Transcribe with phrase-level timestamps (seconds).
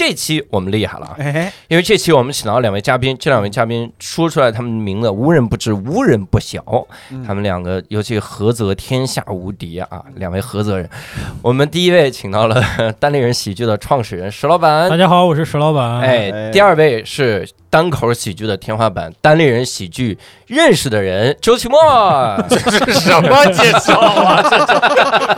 [0.00, 1.14] 这期我们厉害了
[1.68, 6.64] 因为这期我们请到了两位嘉宾，这两位嘉宾说出来他们的名字，无人不知，无人不晓。
[7.10, 10.88] 嗯他们两个尤其菏泽天下无敌啊，两位菏泽人。
[11.42, 12.64] 我们第一位请到了
[12.98, 16.00] 单立人喜剧的创始人石老板大，家好，我是石老板。
[16.00, 21.78] 哎，哎第二位是单口喜剧的天花板，单立人喜剧认识的人周奇墨。
[22.48, 24.42] 这是什么介绍啊？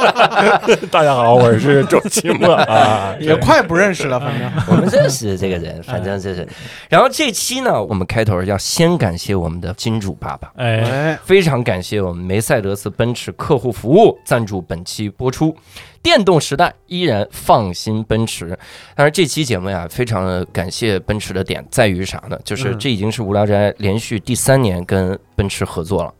[0.88, 6.46] 大家好，我是周奇墨啊，也快不认识了，反正 我们认识这个人，反正就是。
[6.88, 10.52] 然后这期呢，我们开头要先感谢我们的金主爸爸。
[10.56, 15.56] 哎，哎，非常感谢我们梅赛德斯奔驰客户服务赞助本期播出。
[16.02, 18.48] 电动时代依然放心奔驰，
[18.96, 22.36] 当然这期节目呀，非常的感谢奔驰的点在于啥呢？
[22.44, 26.12] 就是嗯这已经是无聊斋连续第三年跟奔驰合作了。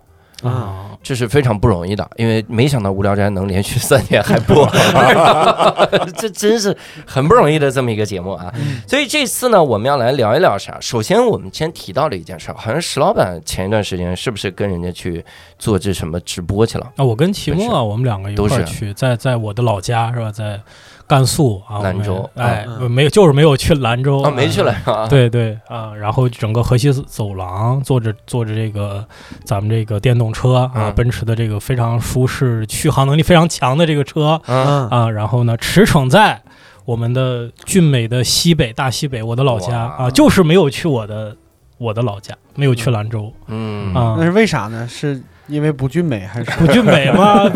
[0.43, 4.69] 啊，这是非常不容易的，因为没想到无聊斋能连续三年还播
[6.17, 6.77] 这真是
[7.07, 8.53] 很不容易的这么一个节目啊。
[8.87, 10.77] 所以这次呢，我们要来聊一聊啥？
[10.81, 15.25] 首先，我们先提到了一件事儿，好像石老板前一段时间是不是跟人家去
[15.59, 16.93] 做这什么直播去了？
[16.97, 20.61] 啊，我跟齐墨啊，我们两个一块都是儿去，在在我的老家是吧，在
[21.07, 25.07] 甘肃啊，兰州哎，嗯没有，就是没有去兰州啊，没去了啊。
[25.09, 29.05] 对对啊，然后整个河西走廊坐着坐着这个
[29.45, 36.41] 咱们这个电动车啊，嗯奔驰的这个非常舒适、续航能力非常强的这个车嗯，啊，然后呢驰骋在
[36.85, 41.37] 我们的俊美的西北大西北，我的老家啊，就是没有去我的
[41.79, 44.87] 我的老家，没有去兰州嗯啊那，是为啥呢？
[44.89, 46.51] 是因为不俊美还是？
[46.59, 47.45] 不俊美吗？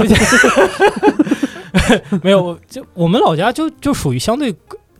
[2.22, 4.54] 没有，就我们老家就就属于相对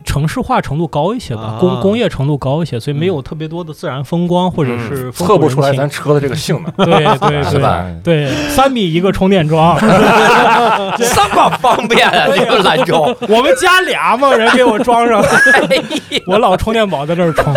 [0.07, 7.85] 城市化程度高一些吧，啊工工业程度高一些，所以没有特别多的自然风光或者是测不出来咱车的这个性能，对对对吧？
[8.03, 9.77] 对，三米一个充电桩，
[10.97, 12.25] 这么方便啊！
[12.33, 15.21] 这个兰州，我们家俩嘛，人给我装上，
[16.25, 17.53] 我老充电宝在这儿充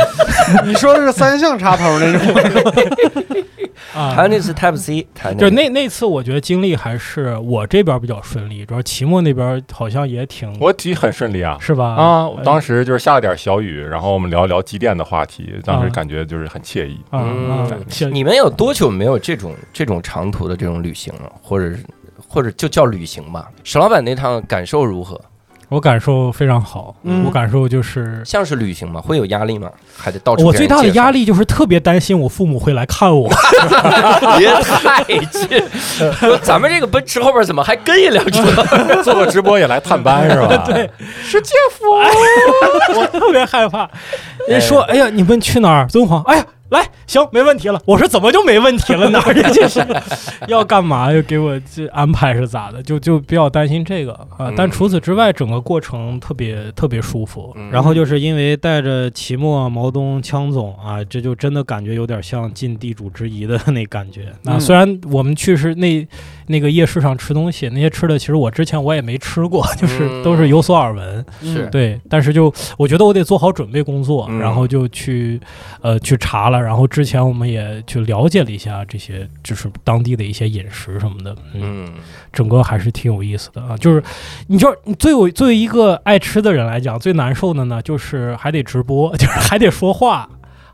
[0.66, 2.34] 你说的是三相插头那种？
[3.94, 4.28] 啊还有。
[4.28, 5.04] 那次 Type C，
[5.36, 11.56] 就那那次，我觉得经历还是我这边比较顺利，主要齐墨那边好像也挺我体很顺利啊。
[11.60, 11.84] 是吧？
[11.96, 17.00] 啊，我当时就是下了点小雨，然后我们聊聊机电的话题，当时啊感觉就是很惬意。
[17.12, 17.68] 嗯，
[18.12, 21.76] 你们有多久没有这种这种长途的这种旅行了，或者
[22.28, 23.50] 或者就叫旅行吧？
[23.64, 25.20] 石老板那趟感受如何？
[25.70, 28.20] 我感受非常好，嗯我感受就是。
[28.24, 29.00] 像是旅行吗？
[29.00, 29.70] 会有压力吗？
[29.96, 33.28] 还得到处我最大的压力力就是特别担心我父母会来看我，
[34.38, 35.62] 别太近。
[36.18, 38.42] 说咱们这个奔驰后边怎么还跟一辆车？
[39.02, 40.62] 做个直播也来探班是吧？
[40.66, 40.90] 对，
[41.22, 41.84] 是姐夫，
[42.98, 43.88] 我特别害怕。
[44.48, 45.86] 人说：“哎呀，你们去哪儿？
[45.92, 46.22] 敦煌？
[46.26, 49.08] 哎呀，来，行，没问题了。”我说：“怎么就没问题了？
[49.10, 49.42] 哪儿去？
[49.52, 49.84] 这 是
[50.48, 51.12] 要干嘛？
[51.12, 52.82] 又给我这安排是咋的？
[52.82, 54.48] 就就比较担心这个啊。
[54.48, 57.52] 嗯但除此之外，整个过程特别特别舒服。
[57.56, 64.32] 嗯然后就是因为带着齐墨、毛东、枪总啊，这就真的感觉有点像尽地主之谊的那感觉。
[64.42, 66.06] 那嗯虽然我们去是那
[66.50, 71.24] 那个夜市上吃东西，那些吃的其实我之前我也没吃过，就是嗯都是有所耳闻。
[71.42, 75.40] 是对，但是就我觉得我得做好准备工作，嗯然后就去
[75.80, 81.92] 呃去查了，然后之前我们也去了解了一下这些，就是当地的一些饮食什么的，嗯，嗯，
[82.32, 83.76] 整个还是挺有意思的啊。
[83.76, 84.02] 就是
[84.48, 90.28] 你就是你作为作为一个爱吃的人来讲，最难受的呢，就是还得直播， 就是还得说话。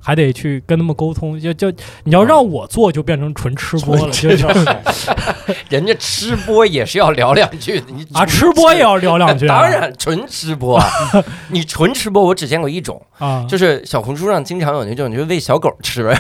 [0.07, 1.69] 还得去跟他们沟通，就就
[2.05, 4.47] 你要让我做，就变成纯吃播了，就就
[5.69, 10.87] 人家吃播也是要聊两句的，你啊，吃播也要聊两句、啊，当然纯吃播啊！
[11.51, 16.17] 你纯吃播，我只见过一种，啊，就是小红书上经常有那种，就是喂小狗吃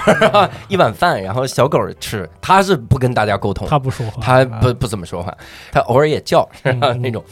[0.66, 5.32] 一碗饭，然后小狗吃，他是不跟大家沟通，他不说话，他不不怎么说话，
[5.70, 6.88] 他偶尔也叫，是吧？
[6.90, 7.22] 嗯那种。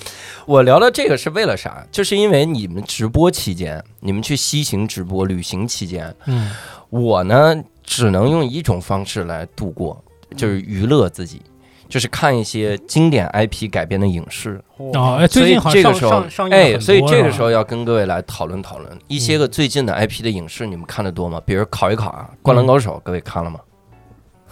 [0.46, 1.86] 我聊到这个是为了啥？
[1.90, 6.50] 就是因为你们直播期间，你们去西行直播旅行期间，嗯
[6.90, 10.02] 我呢只能用一种方式来度过，
[10.36, 11.42] 就是娱乐自己。
[11.86, 21.40] 就是看一些经典 IP 改编的影视，哦，哎，所以最近好像这个时候上上上映了哎，所以这个时候要跟各位来讨论讨论一些个最近的 IP 的影视，你们看的多吗？
[21.44, 23.60] 比如考一考啊，《灌篮高手》，各位看了吗？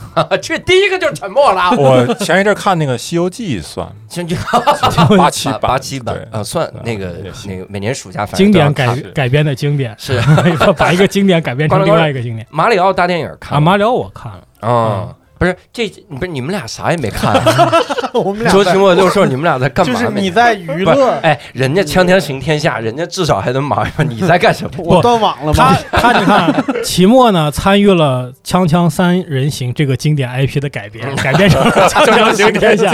[0.42, 4.36] 这第一个就沉默了啊，我前一阵看那个《西游记》算 先就
[5.16, 7.14] 八七，八八七版啊，算那个
[7.46, 10.20] 那个每年暑假经典改改编的经典，是
[10.76, 13.60] 把一个经典改编成另外一个经典马里奥大电影看啊。
[13.60, 17.72] 马里奥我看了，啊，不是这不是你们俩啥也没看啊？
[18.14, 19.98] 我们俩周在奇墨六兽，你们俩在干嘛呢？
[19.98, 24.70] 就是你在娱不是乐，哎，人家锵锵行天下，人家至少还能忙一忙，你在干什么？
[24.84, 25.76] 我断网了吗？
[25.90, 32.92] 他 他你看，齐墨呢参与了《锵锵三人行》这个经典 IP 的改编，改编成了《锵锵行天下》，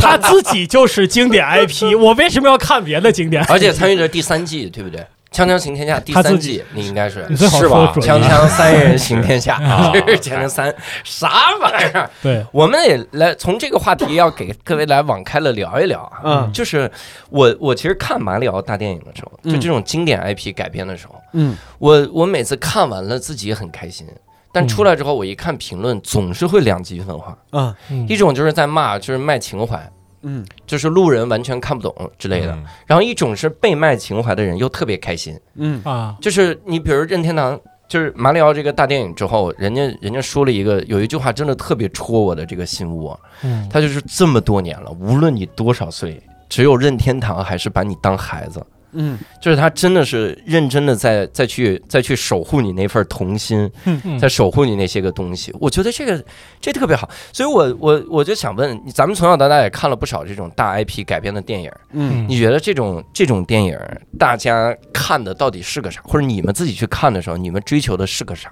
[0.00, 3.44] 他自己就是经典 IP，我为什么要看别的经典？
[3.50, 5.00] 而且参与了第三季，对不对？
[5.32, 7.90] 《锵锵行天下》第三季，你应该是是吧。
[7.96, 9.90] 锵锵三人行天下，啊。
[10.06, 11.30] 这是锵锵三啥
[11.60, 12.10] 玩意儿？
[12.22, 16.20] 对，我们也来从这个话题要给各位来网开了聊一聊啊。
[16.22, 16.52] 嗯。
[16.52, 16.90] 就是
[17.30, 21.56] 我我其实看马里奥大电影的时候，就嗯这种经典 IP 改编的时候，嗯。
[21.78, 24.06] 我我每次看完了自己也很开心，
[24.52, 27.34] 但出来之后我一看评论，总是会两极分化。
[27.52, 27.74] 嗯。
[27.90, 28.06] 嗯。
[28.06, 29.90] 一种就是在骂，就是卖情怀，
[30.22, 30.44] 嗯。
[30.66, 32.64] 就是路人完全看不懂之类的；嗯。
[32.86, 35.82] 然后一种是被卖情怀的人又特别开心，嗯。
[35.84, 37.60] 啊，就是你比如任天堂。
[37.88, 55.52] 就是马里奥这个大电影之后，人家人家说了一个有一句话真的特别戳我的这个心窝，嗯，他就是这么多年了，无论你多少岁，只有任天堂还是把你当孩子，嗯就是他真的是认真的在再去再去守护你那份童心，嗯在守护你那些个东西。
[55.60, 56.24] 我觉得这个
[56.60, 63.78] 这特别好，所以我我我就想问，咱们从小到大也看了不少这种大 IP 改编的电影，嗯你觉得这种这种电影
[64.18, 66.00] 大家看的到底是个啥？
[66.04, 68.50] 或者你们自己去看的时候，你们追求的是个啥？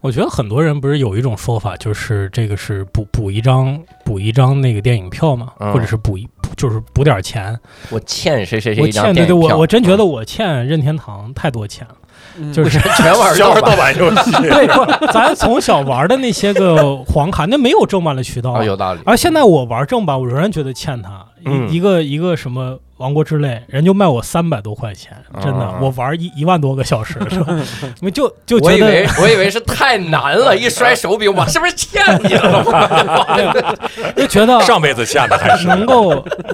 [0.00, 5.72] 我觉得很多人不是有一种说法，就是这个是补补一张补一张那个电影票嘛，嗯。
[5.72, 7.58] 或者是补一补就是补点钱。
[7.90, 9.56] 我欠谁谁谁我一张欠对对，电影票？
[9.56, 11.94] 我我真觉得我欠任天堂太多钱了，
[12.36, 12.52] 嗯。
[12.52, 19.00] 就是全玩小盗版盗版游戏，对，不，咱从小玩的那些个黄卡，那没有正版的渠道啊，有道理。
[19.04, 27.56] 而现在我玩正版，我仍然觉得欠他嗯一一个一个什么王国之泪，人就卖我三百多块钱，真的啊，我玩一一万多个小时是吧？
[28.02, 33.78] 我 就就我以觉得为我以为是太难了，一摔手柄，我是不是欠你了？
[34.16, 36.10] 就觉得上辈子欠的还是能够，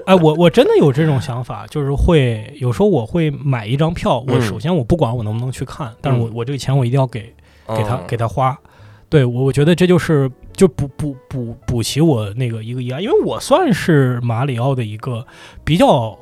[0.07, 7.21] 哎，我我真的有这种想法，就是会有时候我会买一张票，我嗯首先我不管我能不能去看，但是我我这个钱我一定要给
[7.77, 8.57] 给他嗯给他花。
[9.09, 15.27] 对我，我觉得这就是就补补补补齐我那个一个遗憾，因为我算是马里奥的一个
[15.65, 16.19] 比较。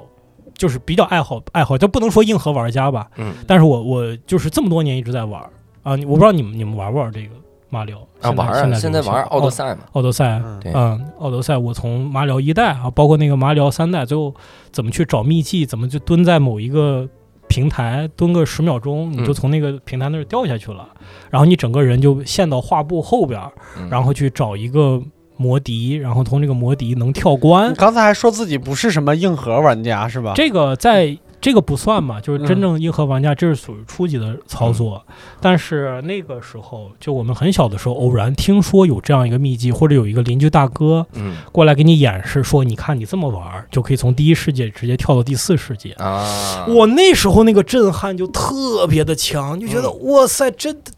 [0.54, 3.32] 就是比较爱好爱好，就不能说硬核玩家吧，嗯。
[3.48, 5.42] 但是我我就是这么多年一直在玩
[5.82, 7.30] 啊，我不知道你们你们玩不玩这个
[7.68, 8.06] 马里奥？
[8.20, 14.32] 啊，玩啊，现现在玩奥德赛，嘛，奥德赛，嗯嗯，奥德赛，我从马里奥一代啊，包括那个马里奥三代，最后
[14.70, 17.08] 怎么去找秘籍，怎么就蹲在某一个
[17.52, 20.88] 平台蹲个十秒钟，你就嗯从那个平台那儿掉下去了，
[21.30, 25.02] 然后你整个人就陷到画布后边儿，嗯然后去找一个
[25.36, 30.32] 魔笛，然后从这个魔笛能跳关你，刚才还说自己不是什么硬核玩家是吧？
[30.34, 31.18] 这个在。
[31.42, 32.60] 这个不算嘛，就是真嗯。
[32.62, 35.04] 正硬核玩家，这是属于初级的操作。
[35.40, 41.36] 但是那个时候，就我们很小的时候，偶然听说有这样一个秘籍，或者有一个邻居大哥，嗯。
[41.50, 45.90] 过来给你演示，说你看你这么玩儿，就可以从第一世界直接跳到第四世界。
[45.94, 50.92] 啊，我那时候那个震撼就特别的强，就觉得、哇塞，真的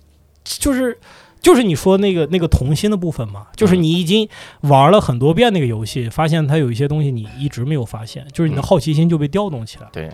[0.45, 0.99] 就是
[1.45, 4.27] 就是你说那个那个童心的部分嘛，就是你已经
[4.63, 10.11] 玩了很多遍那个游戏，发现它有一些东西你一直没有发现，就是你的嗯好奇心就被调动起来对，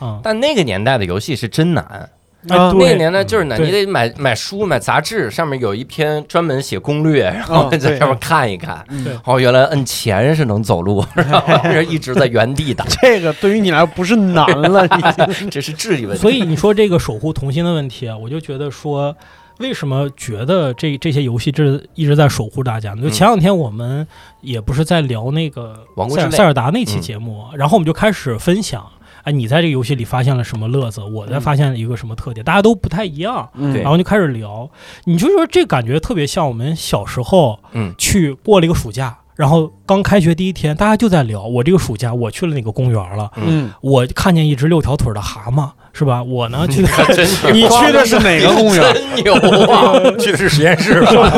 [0.00, 0.20] 啊。
[0.24, 2.08] 但那个年代的游戏是真难，啊
[2.48, 8.84] 哎那个，年代就是难，你得买买书、买杂志，上面有一篇专门写攻略，然后嗯在上面看一看。
[9.24, 15.46] 哦，原来摁钱是能走路， 然后一直在原地打，这个对于你来说不是难了，已经。
[15.48, 16.18] 这是智力问题。
[16.22, 19.16] 所以你说这个守护童心的问题啊，我就觉得说。
[19.58, 23.02] 为什么觉得这这些游戏这一直在守护大家呢？
[23.02, 24.06] 就前两天我们
[24.40, 28.84] 也不是在聊那个塞塞尔达那期嗯节目，然后我们就开始分享，
[29.22, 31.02] 哎，你在这个游戏里发现了什么乐子？
[31.02, 32.44] 我在嗯发现了一个什么特点？
[32.44, 34.68] 大家都不太一样，嗯然后就开始聊。
[35.04, 46.22] 你就说这感觉特别像我们小时候嗯去过了一个暑假，然后刚开学第一天，大家就在聊我这个暑假我去了哪个公园了，嗯，我看见一只六条腿的蛤蟆，是吧？
[46.22, 48.82] 我呢 去还真是 你去的是哪个公园？
[48.94, 49.34] 真牛
[49.70, 49.92] 啊！
[50.18, 51.30] 去的是实验室吧？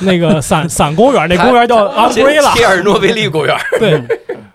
[0.00, 3.56] 那个伞伞公园，那公园叫 Umbrella，切尔诺贝利公园。
[3.78, 4.00] 对，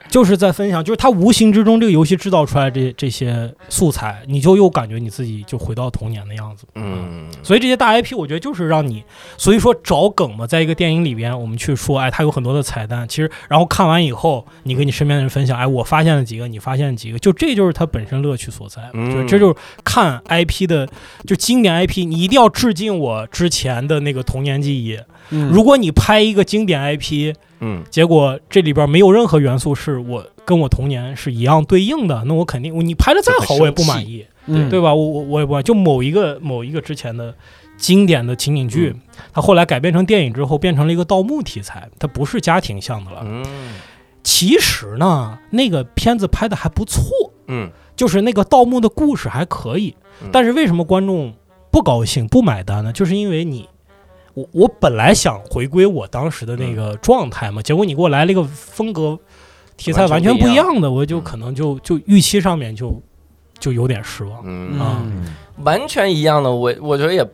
[0.10, 6.66] 就是在分享，就是他无形之中这个游戏制造出来这这些素材，你就又感觉你自己就回到童年的样子。
[6.76, 9.04] 嗯，所以这些大 IP，我觉得就是让你，
[9.38, 18.82] 所以说找梗嘛，在一个电影里边，我们去说，哎，它有很多的彩蛋，其实然后看完以后，你跟你身边的人分享，哎，我发现了几个，你发现了几个，就这就是它本身乐趣所在。
[18.94, 20.88] 嗯就这就是看 IP 的，
[21.28, 24.98] 就经典 IP，你一定要致敬我之前的那个童年记忆。
[25.32, 34.26] 嗯如果你拍一个经典 IP，嗯结果这里边没有任何元素是我跟我童年是一样对应的，那我肯定你拍的再好，我也不满意。
[34.52, 34.94] 嗯对吧？
[34.96, 37.36] 我我我也不满就某一个某一个之前的
[37.78, 38.96] 经典的情景剧，
[39.32, 43.22] 它后来改编成电影之后，变成了一个盗墓题材，它不是家庭向的了。
[43.24, 43.46] 嗯
[44.24, 47.04] 其实呢，那个片子拍的还不错，
[47.48, 51.34] 嗯就是那个盗墓的故事还可以嗯，但是为什么观众
[51.72, 52.92] 不高兴、不买单呢？
[52.92, 53.70] 就是因为你，
[54.40, 59.20] 我我本来想回归我当时的那个状态嘛，结果你给我来了一个风格
[59.76, 63.02] 题材完全不一样的，我就嗯可能就就预期上面就
[63.60, 64.42] 就有点失望。
[64.46, 65.04] 嗯啊
[65.64, 67.26] 完全一样的，我我觉得也，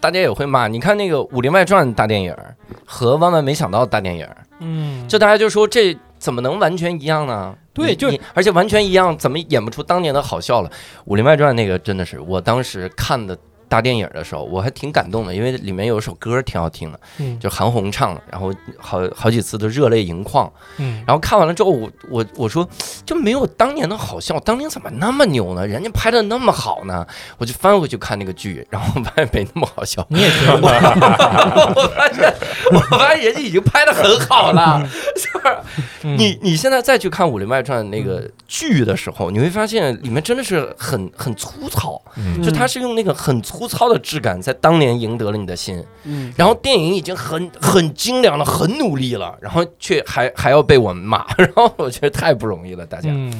[0.00, 0.66] 大家也会骂。
[0.66, 7.54] 你看那个《武林外传》大电影儿和《万万没想到》大电影儿，嗯，就大家就说这怎么能完全一样呢？
[7.72, 10.68] 对就而且完全一样，怎么演不出当年的好笑了？
[11.04, 13.36] 《武林外传》那个真的是，我当时看的
[13.74, 20.48] 大电影的时候，我还挺感动的，因为里面有首歌挺好听的，嗯就韩红唱的，然后好好几次都热泪盈眶。
[20.78, 22.68] 嗯然后看完了之后，我我我说
[23.04, 25.66] 就没有当年的好笑，当年怎么那么牛呢？
[25.66, 27.04] 人家拍的那么好呢？
[27.36, 30.06] 我就翻回去看那个剧，然后发现没那么好笑。
[30.10, 32.32] 你也觉得 我发现，
[32.70, 34.88] 我发现人家已经拍的很好了。
[35.16, 35.56] 就是
[36.04, 45.82] 嗯你你现在再去看《武林外传》那个剧的时候，你会发现里面真的是很很粗糙，嗯就他是用那个很粗糙的质感，在当年赢得了你的心。
[46.04, 46.32] 嗯。
[46.36, 53.10] 然后电影已经很很精良了，很努力了，然后却还还要被我们骂， 然后我觉得太不容易了，大家。
[53.10, 53.32] 嗯。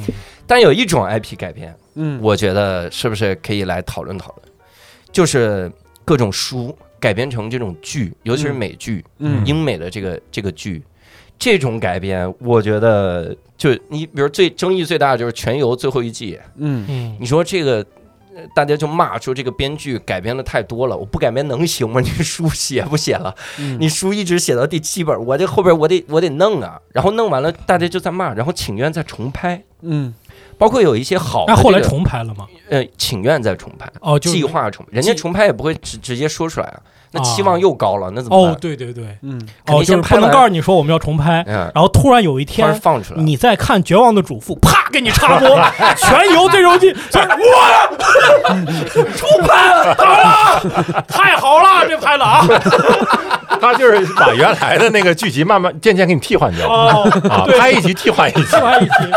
[0.47, 2.19] 但有一种 IP 改编，嗯。
[2.21, 4.47] 我觉得是不是可以来讨论讨论，
[5.11, 5.71] 就是
[6.03, 9.45] 各种书改编成这种剧，尤其是美剧，嗯。
[9.45, 10.83] 英美的这个这个剧，
[11.39, 16.85] 这种改编，我觉得就你比如最争议最大的就是《全游》最后一季，嗯。
[16.87, 17.17] 嗯。
[17.19, 17.85] 你说这个。
[18.35, 22.01] 呃大家就骂说这个编剧改编的太多了，我不改编能行吗？
[22.01, 23.33] 你书写不写了？
[23.57, 30.13] 嗯你书一直写到第七本，我这后边我得我得弄啊，然后弄完了，大家就在骂，然后请愿再重拍，嗯
[30.57, 32.45] 包括有一些好的、那后来重拍了吗？
[32.69, 36.79] 呃请愿再重拍，哦，就是计划重，人家重拍也不会直直接说出来啊，
[37.11, 42.73] 那啊期望又高了，那怎么哦办？，对对对，嗯哦，就是不能先拍完告诉你说我们要重拍，嗯，然后突然有一天。
[42.81, 45.47] 放出来，你再看《绝望的主妇》，啪给你插播
[45.97, 52.47] 全游最终季，就是我 重拍了，好了， 太好了，这拍了啊！
[53.65, 58.51] 他就是把原来的那个剧集慢慢渐渐给你替换掉哦，啊，拍一集替换一集。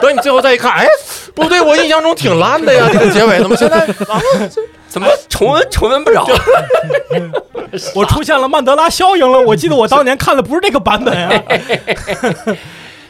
[0.01, 0.87] 等你最后再一看，哎，
[1.35, 4.21] 不对，我印象中挺烂的呀， 这个结尾怎么现在啊？
[4.89, 6.27] 怎么重温重温不了？
[7.95, 9.39] 我出现了曼德拉效应了。
[9.39, 11.43] 我记得我当年看的不是这个版本啊。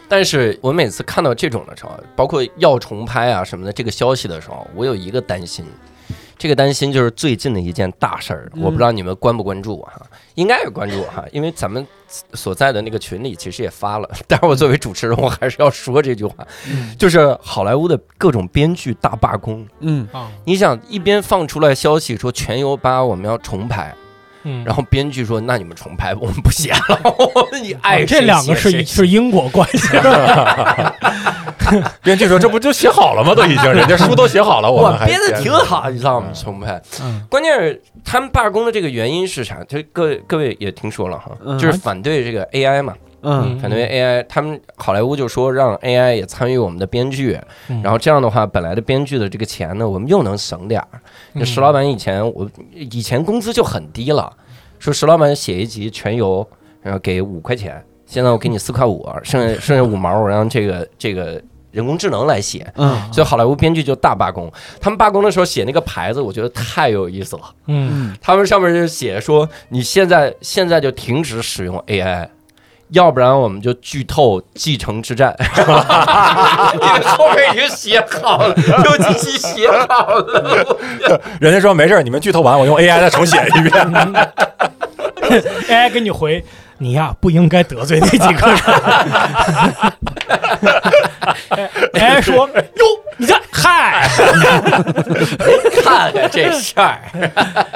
[0.08, 5.64] 但是我每次看到这种的时候，包括要重拍啊什么的这个消息的时候，我有一个担心，
[6.38, 8.62] 这个担心就是最近的一件大事儿，嗯。
[8.62, 10.00] 我不知道你们关不关注哈，
[10.36, 11.84] 应该有关注哈，因为咱们
[12.34, 16.46] 所在的那个群里其实也发了， 但是我作为主持人，我还是要说这句话，
[16.96, 19.66] 就是好莱坞的各种编剧大罢工。
[19.80, 20.06] 嗯。
[20.12, 23.92] 啊，你想一边放出来消息说《全游八》我们要重拍，
[24.44, 27.00] 嗯，然后编剧说那你们重拍，我们不写了，
[27.62, 29.88] 你爱啊这两个是是因果关系。
[32.02, 33.34] 编剧说这不就写好了吗？
[33.34, 36.28] 都已经，人家书都写好了，我我们还编的挺好，你知道吗？
[36.32, 39.58] 重拍，嗯关键是他们罢工的这个原因是啥？
[39.68, 44.24] 就各位各位也听说了哈，嗯就是反对这个 AI 嘛，嗯反对 AI。
[44.28, 51.00] 他们好莱坞就说让 AI 也参与我们的编剧，嗯然后这样的话，本来的编剧的这个钱呢，我们又能省点儿。
[51.32, 54.32] 那石老板以前我以前工资就很低了，
[54.78, 56.46] 说石老板写一集全游，
[56.82, 62.66] 然后给五块钱，现在我给你四块五， 剩下剩下五毛，我让这个这个人工智能来写。
[62.76, 64.50] 嗯所以好莱坞编剧就大罢工。
[64.80, 67.42] 他们罢工的时候写那个牌子，我觉得太有意思了。
[67.66, 72.28] 嗯他们上面就写说，你现在现在就停止使用 AI。
[72.90, 75.36] 要不然我们就剧透《继承之战》，
[76.74, 78.54] 因为后面已经写好了，
[78.84, 80.78] 有几期写好了。
[81.40, 83.74] 人家说没事儿，你们剧透完，我用 AI 再重写一遍。
[85.68, 86.42] ，AI 给你回，
[86.78, 88.58] 你呀不应该得罪那几个人。
[91.92, 92.54] AI 说，哟，
[93.18, 94.08] 你这嗨，
[95.84, 96.98] 看看这事儿。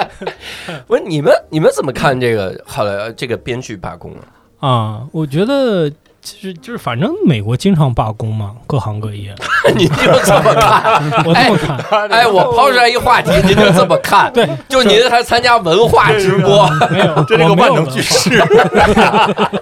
[0.87, 4.25] 不是你们你们怎么看这个好了这个编剧罢工啊？
[4.62, 5.90] 啊，我觉得
[6.21, 9.35] 其实就是，反正美国经常罢工嘛，各行各业，
[9.75, 11.02] 你就这么看？
[11.26, 14.33] 我这么看，哎，我抛出来一话题，您就这么看？
[14.33, 17.75] 对，就您还参加文化直播，没有， 这是个我没有。
[17.75, 18.40] 万能句式，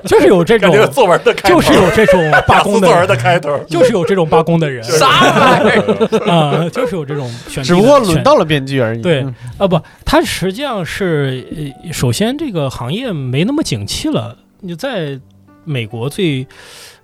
[0.04, 3.58] 就是有这种，作文的开头，就是有这种罢工的作文，的开头。
[3.66, 4.84] 就是有这种罢工的人。
[4.84, 6.30] 啥玩意儿？
[6.30, 9.00] 啊，就是有这种选，只不过轮到了编剧而已。
[9.00, 9.22] 对。
[9.22, 11.46] 嗯啊不，他实际上是
[11.86, 15.18] 呃，首先这个行业没那么景气了，你在
[15.64, 16.46] 美国最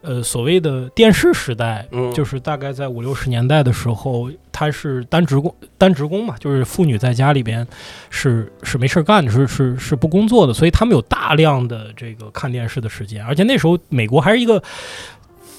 [0.00, 7.66] 呃所谓的电视时代，嗯就是大概在五六十年代的时候，他是单职工单职工嘛，就是妇女在家里边
[8.08, 14.62] 是是没事儿干的，是是是不工作的，所以他们有大量的这个看电视的时间，而且那时候美国还是一个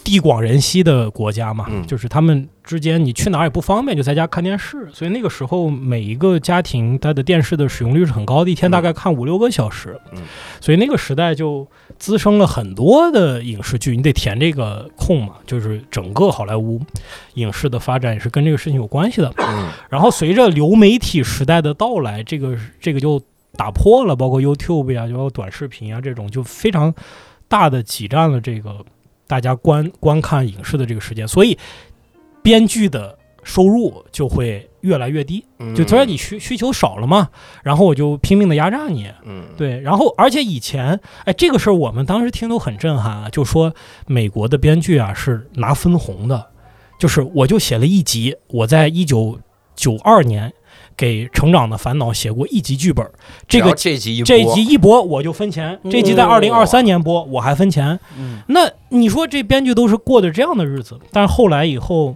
[0.04, 10.20] 地广人稀的国家嘛，嗯就是他们之间你去哪儿也不方便，就在家看电视，所以那个时候每一个家庭它的电视的使用率是很高的，一天大概看五六个小时，嗯。
[10.60, 11.66] 所以那个时代就
[11.98, 16.82] 滋生了很多的影视剧，你得填这个空嘛，就是整个好莱坞
[17.36, 19.34] 影视的发展也是跟这个事情有关系的。
[19.38, 19.70] 嗯。
[19.90, 23.22] 然后随着流媒体时代的到来，这个这个就
[23.56, 26.94] 打破了，包括 YouTube 呀，包括短视频啊这种，就非常
[27.48, 28.86] 大的挤占了这个
[29.26, 31.58] 大家观观看影视的这个时间，所以
[32.42, 35.46] 编剧的收入就会越来越低。
[35.60, 37.30] 嗯，就突然你需需求少了嘛，
[37.64, 39.46] 然后我就拼命的压榨你，嗯。
[39.58, 43.74] 对，然后而且以前，哎，这个事儿我们当时听都很震撼啊，就说
[44.06, 46.48] 美国的编剧啊是拿分红的，
[47.00, 49.40] 就是我就写了一集，我在一九
[49.76, 50.54] 九二年
[50.96, 53.08] 给《成长的烦恼》写过一集剧本，
[53.48, 58.40] 这个这集一这集一播我就分钱，这集在二零二三年播我还分钱，嗯。
[58.48, 62.16] 那你说这编剧都是过的这样的日子，但是后来以后，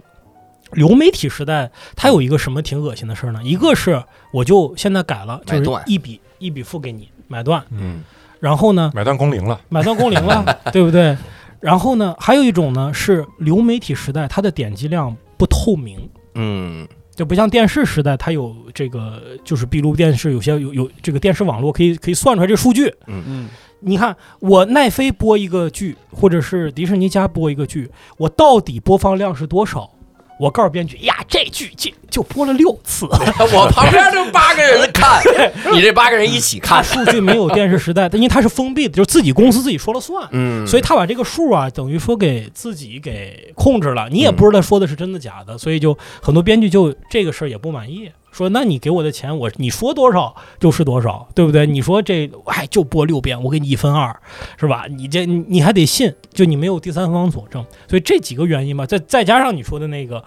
[0.72, 3.40] 流媒体时代它有一个什么挺恶心的事儿呢？
[3.42, 4.02] 一个是
[4.32, 8.02] 我就现在改了，就是一笔一笔付给你买断，嗯，
[8.40, 8.90] 然后呢？
[8.94, 11.16] 买断工龄了，买断工龄了， 对不对？
[11.60, 16.08] 然后呢，还有一种呢是流媒体时代，它的点击量不透明。
[16.34, 16.86] 嗯。
[17.14, 23.22] 就不像电视时代，它有这个就是闭路电视，有些有有这个电视网络可以可以算出来这数据，嗯。
[23.26, 23.48] 嗯。
[23.80, 29.90] 你看，我奈飞播一个剧，或者是迪士尼家播一个剧，我到底播放量是多少？
[30.38, 33.06] 我告诉编剧呀，这剧就就播了六次，
[33.54, 35.22] 我旁边就八个人看，
[35.72, 51.66] 你这八个人一起它看，数据没有电视时代，因为它是封闭的，就是自己公司自己说了算，嗯，所以他把这个数啊，等于说给自己给控制了，你也不知道说的是真的假的，所以就很多编剧就这个事儿也不满意，说那你给我的钱，我你说多少就是多少，对不对？
[51.66, 54.18] 你说这哎就播六遍，我给你一分二，
[54.58, 54.86] 是吧？
[54.88, 60.24] 你这你你还得信，就你没有第三方佐证，所以这几个原因吧，再再加上你说的那个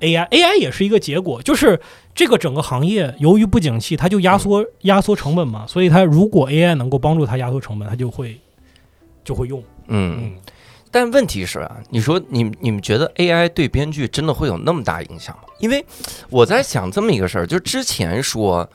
[0.00, 1.80] AI，AI 也是一个结果，就是
[2.14, 8.38] 这个整个行业由于不景气，它就压缩压缩成本嘛，所以它如果 AI 能够帮助它压缩成本，它就会
[9.24, 10.18] 就会用，嗯。
[10.20, 10.32] 嗯。
[10.96, 15.42] 但问题是啊，你说你你们觉得 AI 对编剧真的会有那么大影响吗？
[15.58, 15.84] 因为
[16.30, 18.66] 我在想这么一个事儿，就之前说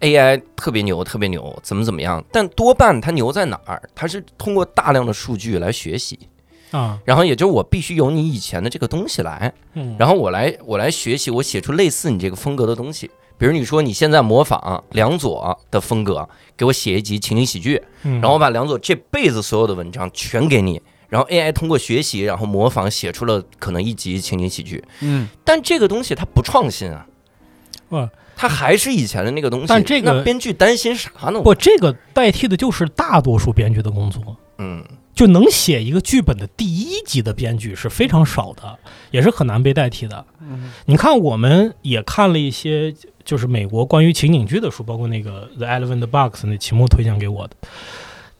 [0.00, 3.82] AI 特别牛，特别牛，怎么怎么样，但多半它牛在哪儿？
[3.94, 6.18] 它是通过大量的数据来学习，
[6.72, 13.10] 啊，然后也就是我必须有你以前的这个东西来，嗯，然后我来我来学习，我写出类似你这个风格的东西。
[13.38, 20.80] 比如你说你现在模仿梁左的风格，给我写一集情景喜剧，嗯然后我把梁左这辈子所有的文章全给你，
[21.12, 24.82] 然后 AI 通过学习，然后模仿写出了可能一集情景喜剧。
[25.02, 27.06] 嗯但这个东西它不创新啊，
[27.90, 29.66] 不它还是以前的那个东西。
[29.66, 31.42] 但这个那编剧担心啥呢？
[31.42, 34.82] 不，这个代替的就是大多数编剧的工作，嗯
[35.14, 38.78] 就能写一个剧本的第一集的编剧是非常少的，
[39.10, 40.24] 也是很难被代替的。
[40.40, 47.54] 嗯你看，我们也看了一些就是美国关于情景剧的书，包括那个《The Elephant Box》，那秦墨推荐给我的。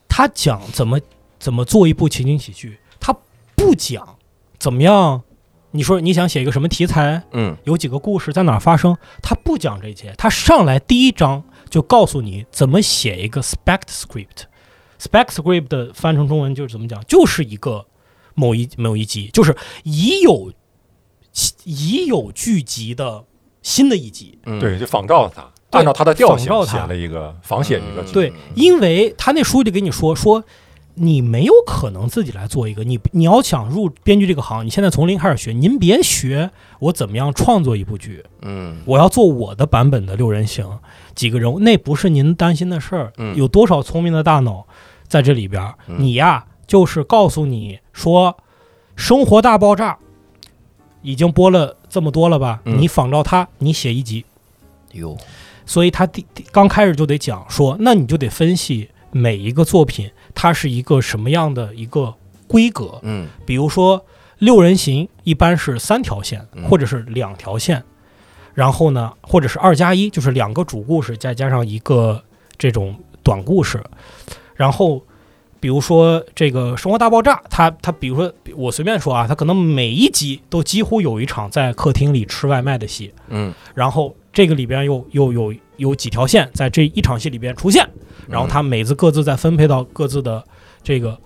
[0.08, 0.98] 他讲怎么
[1.42, 3.12] 怎么做一部情景喜剧，他
[3.56, 4.16] 不讲
[4.60, 5.24] 怎么样。
[5.72, 14.44] 你说你想写一个什么题材，嗯有几个故事在哪儿发生，他不讲这些，他上来第一章就告诉你怎么写一个 spec script。
[15.00, 17.86] spec script 的翻成中文就是怎么讲，就是一个
[18.34, 20.52] 某一某一集，就是已有
[21.64, 23.24] 已有剧集的
[23.62, 24.38] 新的一集。
[24.44, 28.12] 嗯，对，就仿照它，按照它的调性仿写了一个仿写一个嗯剧。
[28.12, 30.44] 对，因为他那书就给你说说，
[30.94, 36.50] 你没有可能自己来做一个，你你要想入编剧这个行，你现在从零开始学，您别学
[36.80, 40.78] 我怎么样创作一部剧，嗯我要做我的版本的六人行，
[41.14, 43.12] 几个人物，那不是您担心的事儿。
[43.16, 44.66] 嗯有多少聪明的大脑
[45.08, 48.32] 在这里边你呀，就是告诉你说，
[48.94, 49.94] 《生活大爆炸》
[51.00, 52.60] 已经播了这么多了吧？
[52.64, 54.24] 嗯你仿照它，你写一集。
[54.92, 55.16] 哟，
[55.64, 62.14] 所以他第第刚开始就得讲说，那你就得分析每一个作品它是一个什么样的一个
[62.46, 62.98] 规格。
[63.02, 63.28] 嗯。
[63.46, 64.04] 比如说
[64.38, 66.64] 六人行一般是三条线嗯。
[66.68, 67.82] 或者是两条线，
[68.54, 72.22] 然后呢，或者是二加一，就是两个主故事再加上一个
[72.56, 73.82] 这种短故事，
[74.54, 75.02] 然后。
[75.62, 87.88] 比如说这个《生活大爆炸》，它它比如说我随便说啊，它可能每一集都几乎有一场在客厅里吃外卖的戏，嗯，然后这个里边又又有有几条线在这一场戏里边出现，
[88.32, 90.42] 然后他每次各自再分配到各自的
[90.82, 91.16] 这个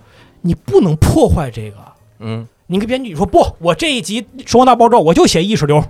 [0.43, 1.77] 你不能破坏这个。
[2.19, 2.47] 嗯。
[2.69, 5.81] 你跟编剧说不，我这一集《生活大爆炸》我就写意识流，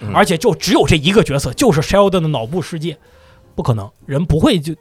[0.00, 0.12] 嗯。
[0.14, 2.98] 而且就只有这一个角色，就是 Sheldon 的脑部世界，
[3.54, 4.74] 不可能，人不会就，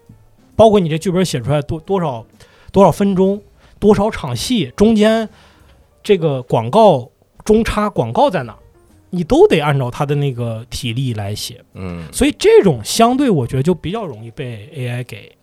[0.57, 2.25] 包括你这剧本写出来多多少
[2.73, 3.41] 多少分钟，
[3.79, 5.29] 多少场戏，中间
[6.03, 7.09] 这个广告
[7.45, 8.53] 中插广告在哪，
[9.11, 15.33] 你都得按照他的那个体力来写，嗯，所以这种相对我觉得就比较容易被 AI 给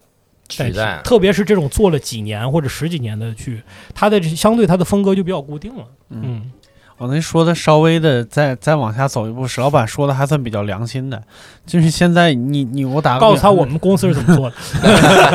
[0.52, 3.62] 取代，特别是这种做了几年或者十几年的剧，
[3.94, 5.84] 它的相对它的风格就比较固定了。
[6.10, 6.50] 嗯，
[6.98, 11.20] 我那说的稍微的再再往下走一步，史老板说的还算比较良心的，
[11.66, 14.56] 就是现在你你我打个 告诉他我们公司是怎么做的。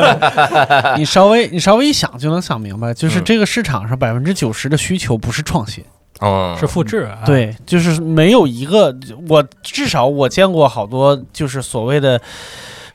[0.96, 3.24] 你稍微你稍微一想就能想明白，就是嗯。
[3.24, 5.84] 这个市场上百分之九十的需求不是创新，
[6.20, 8.96] 哦，是复制，啊，对，就是没有一个
[9.28, 12.18] 我至少我见过好多就是所谓的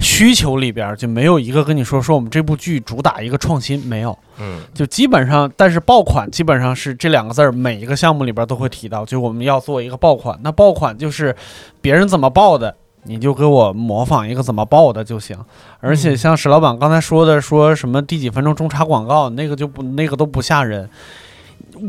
[0.04, 10.38] 需求里边儿就没有一个跟你说说我们这部剧主打一个创新，没有，嗯就基本上，但是爆款基本上是这两个字儿，每一个项目里边都会提到，就我们要做一个爆款。
[10.44, 11.36] 那爆款就是
[11.82, 15.38] 别人怎么爆的，你就给我模仿一个怎么爆的就行。
[15.80, 20.90] 而且像史老板刚才说的，说什么第几分钟中插广告，那个就不那个都不吓人。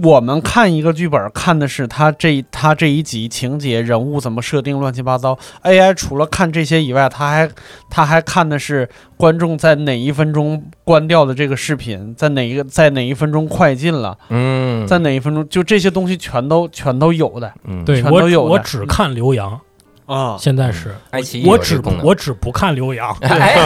[0.02, 5.38] 我们看一个剧本，看的是他这他这一集情节、人物怎么设定，乱七八糟。
[5.62, 7.50] AI 除了看这些以外，他还
[7.90, 18.50] 他还看的是观众在哪一分钟关掉的这个视频，在哪一个在哪一分钟快进了，嗯，在哪一分钟，就这些东西全都全都有的嗯，对我全都有的。
[18.50, 19.60] 我只看刘洋，
[20.06, 20.36] 啊。
[20.38, 23.56] 现在是爱奇艺我只我只不看刘洋，哎，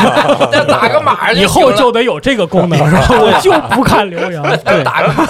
[0.52, 3.06] 那打个码以后就得有这个功能是吧？
[3.20, 4.82] 我就不看刘洋， 对。
[4.84, 5.26] 打个码，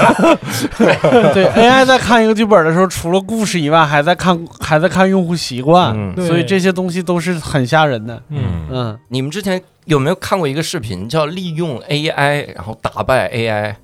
[0.79, 1.45] 对。
[1.55, 8.23] AI 在看一个剧本的时候，除了故事以外，还在看还在看用户习惯，所以这些东西都是很吓人的。
[8.31, 13.75] 嗯，嗯，你们之前有没有看过一个视频，叫利用 AI 然后打败 AI？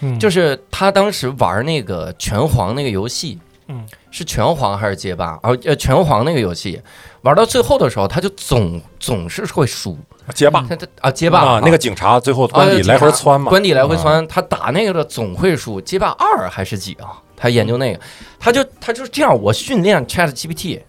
[0.00, 0.18] 嗯。
[0.18, 5.38] 就是他当时玩那个拳皇那个游戏，嗯，是拳皇还是街霸？
[5.42, 6.80] 啊，呃，拳皇那个游戏
[7.22, 9.98] 玩到最后的时候，他就总总是会输。
[10.34, 15.80] 街霸他他啊，街霸啊，那个警察最后官邸啊来回窜嘛，关底来回啊，窜，他打那个的总会输。
[15.80, 17.20] 街霸二还是几啊？
[17.36, 18.00] 他研究那个，
[18.38, 20.80] 他就他就是这样，我训练 Chat GPT，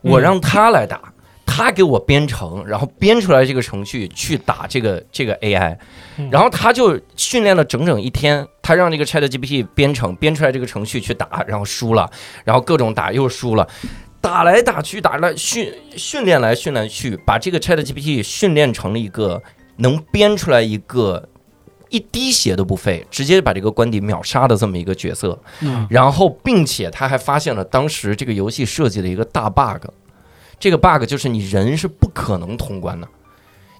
[0.00, 1.00] 我嗯让他来打。
[1.46, 5.76] 他给我编程，然后编出来这个程序去打这个这个 AI，
[6.16, 6.28] 嗯。
[6.30, 12.10] 然后他就训练了整整一天，他让这个 Chat GPT 编程编出来这个程序去打，然后输了，
[12.44, 13.68] 然后各种打又输了，
[14.20, 19.42] 打来打去打来训训练来训练去，把这个 Chat GPT 训练成了一个
[19.76, 21.28] 能编出来一个
[21.90, 25.38] 一滴血都不费，直接把这个官邸秒杀的这么一个角色。
[25.60, 25.86] 嗯。
[25.90, 29.86] 然后，并且他还发现了当时这个游戏设计的一个大 bug，
[30.58, 33.06] 这个 bug 就是你人是不可能通关的。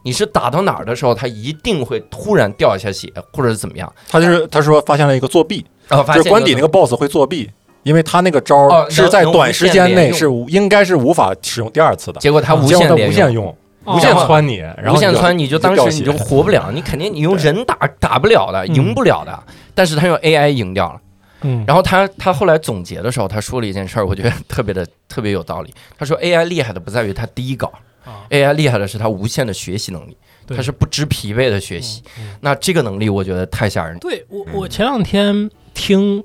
[0.03, 3.91] 你是打到哪儿的时候，他一定会突然掉一下血，或者是怎么样？
[4.07, 7.51] 他就是他说发现了一个作弊，就是官邸那个 boss 会作弊，
[7.85, 13.47] 因为他那个招哦儿是在短时间内是无应该是无法使用第二次的，结果他无限连无限用，
[13.85, 19.43] 哦无限穿你，然后无限你就窜，你就当时你就活不了，你肯定你用人打打不了的，嗯赢不了的。
[19.75, 21.01] 但是他用 AI 赢掉了。
[21.45, 25.73] 嗯，然后他他后来总结的时候，他说了一件事儿，我觉得特别的特别有道理。
[25.97, 27.73] 他说 AI 厉害的不在于它低稿
[28.05, 32.03] 啊，AI 厉害的是它无限的学习能力，对它是不知疲惫的学习。
[32.19, 33.99] 嗯嗯那这个能力我觉得太吓人。
[33.99, 36.25] 对我，我前两天听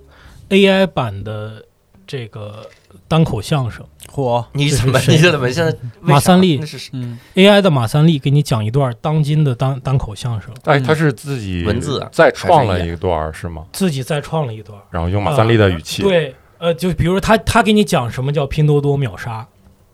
[0.49, 1.63] AI 版的
[2.07, 2.65] 这个
[3.09, 3.85] 单口相声。
[4.09, 6.57] 嚯，你怎么这是谁你怎么现在马三立。
[6.57, 13.65] 那是嗯，AI 的马三立给你讲一段当今的单单口相声，哎，他是自己文字啊再创了一段儿是吗？
[13.73, 14.79] 自己再创了一段。
[14.89, 19.45] 然后用马三立的语气，对，呃，就比如说他他给你讲什么叫拼多多秒杀，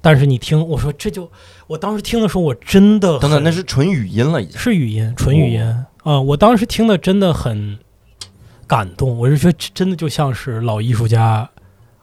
[0.02, 1.30] 但是你听我说这就，
[1.68, 4.58] 我当时听的时候我真的等等，那是纯语音了已经。
[4.58, 5.86] 是语音，纯语音。
[6.04, 7.80] 啊、我当时听的真的很
[8.68, 11.50] 感动，我是觉得真的就像是老艺术家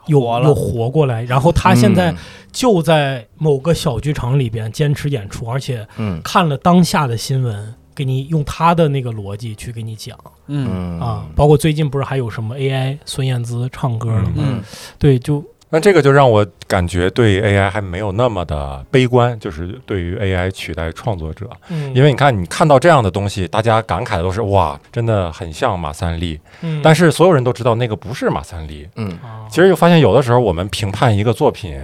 [0.06, 2.16] 又活又活过来，然后他现在嗯
[2.52, 6.20] 就在某个小剧场里边坚持演出，而且嗯。
[6.22, 10.18] 看了当下的新闻，给你用他的那个逻辑去给你讲。
[10.48, 10.68] 嗯。
[10.70, 14.32] 嗯啊，包括最近不是还有什么 AI 孙燕姿唱歌了吗？
[14.36, 14.62] 嗯。
[14.98, 28.86] 对，就那这个就让我感觉对 AI 还没有那么的悲观，就是对于 AI 取代创作者，嗯，因为你看你看到这样的东西，大家感慨的都是哇，真的很像马三立，嗯，但是所有人都知道那个不是马三立。
[28.96, 29.08] 嗯。
[29.22, 31.78] 啊其实就发现有的时候我们评判一个作品，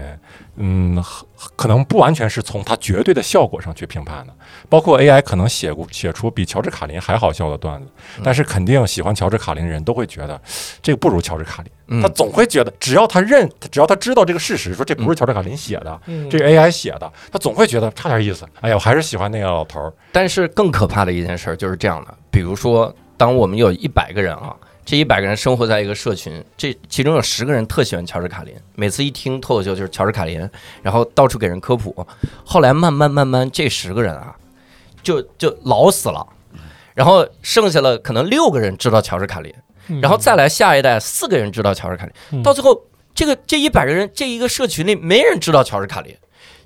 [0.58, 1.02] 嗯，
[1.56, 4.34] 可能不完全是从它绝对的效果上去评判的。
[4.68, 10.40] 包括 AI 可能写过写出比乔治卡林还好笑的段子，嗯但是肯定喜欢乔治卡林的人都会觉得
[10.82, 11.72] 这个不如乔治卡林。
[11.90, 18.46] 嗯他总会觉得，只要他认，只要他知道这个事实，说这不是乔治卡林写的，嗯这是 AI 写的，他总会觉得差点意思。
[18.60, 19.92] 哎呀，我还是喜欢那个老头儿。
[20.12, 24.54] 但是更可怕的一件事儿就是这样的，比如说，当我们有一百个人啊，
[24.88, 30.48] 这一百个人生活在一个社群，这其中有十个人特喜欢乔治卡林，每次一听脱口秀就是乔治卡林，
[30.80, 31.94] 然后到处给人科普。
[32.42, 34.34] 后来慢慢慢慢，这十个人啊，
[35.02, 36.26] 就就老死了，
[36.94, 39.54] 然后剩下了可能六个人知道乔治卡林，
[39.88, 46.16] 嗯然后再来下一代四个人知道乔治卡林，嗯到最后这个这一百个人这一个社群里没人知道乔治卡林。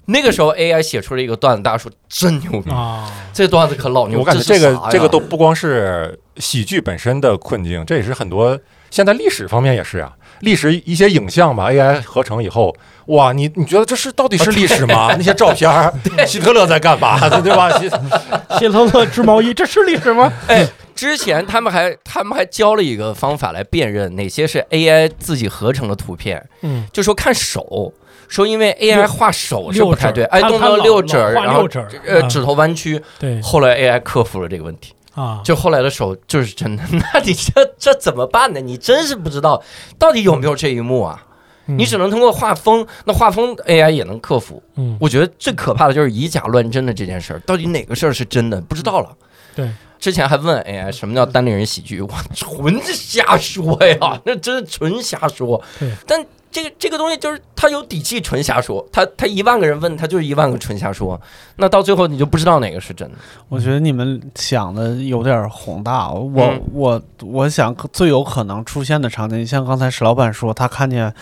[0.06, 4.18] 那个时候 AI 写出了一个段子，大家说真牛逼，啊，这段子可老牛。
[4.18, 8.58] 我感觉这个这个都不光是喜剧本身的困境，这也是很多
[8.90, 10.12] 现在历史方面也是啊。
[10.40, 12.74] 历史一些影像吧，AI 合成以后，
[13.06, 15.14] 哇，你你觉得这是到底是历史吗？
[15.16, 15.94] 那些照片儿，
[16.26, 17.16] 希特勒在干嘛？
[17.40, 17.70] 对吧？
[17.78, 17.88] 希
[18.58, 20.32] 希特勒织毛衣，这是历史吗？
[20.48, 27.92] 哎，之前他们还他们还教了一个方法来辨认哪些是 AI 自己合成的图片，嗯，就说看手，
[28.32, 31.68] 说因为 AI 画手是不太对，哎，动作他他老六指，然后
[32.06, 32.98] 呃指头弯曲。
[33.18, 36.82] 对后来 AI 克服了这个问题，啊，就后来的手就是真的。
[36.90, 38.60] 那你 这这怎么办呢？
[38.60, 39.62] 你真是不知道
[39.98, 41.22] 到底有没有这一幕啊？
[41.66, 44.62] 你只能通过画风，那画风 AI 也能克服。
[44.76, 49.14] 嗯我觉得最可怕的就是以假乱真的这件事儿，到底哪个事儿是真的，不知道了。
[49.54, 55.90] 对，之前还问 AI 什么叫单立人喜剧，我纯瞎说呀，那真是纯瞎说对。
[56.06, 61.18] 但这个这个东西就是他有底气纯瞎说，他他一万个人问他就是一万个纯瞎说，
[61.56, 63.16] 那到最后你就不知道哪个是真的。
[63.48, 66.10] 我觉得你们想的有点宏大。
[66.10, 71.12] 我、嗯我我想最有可能出现的场景，像刚才石老板说，他看见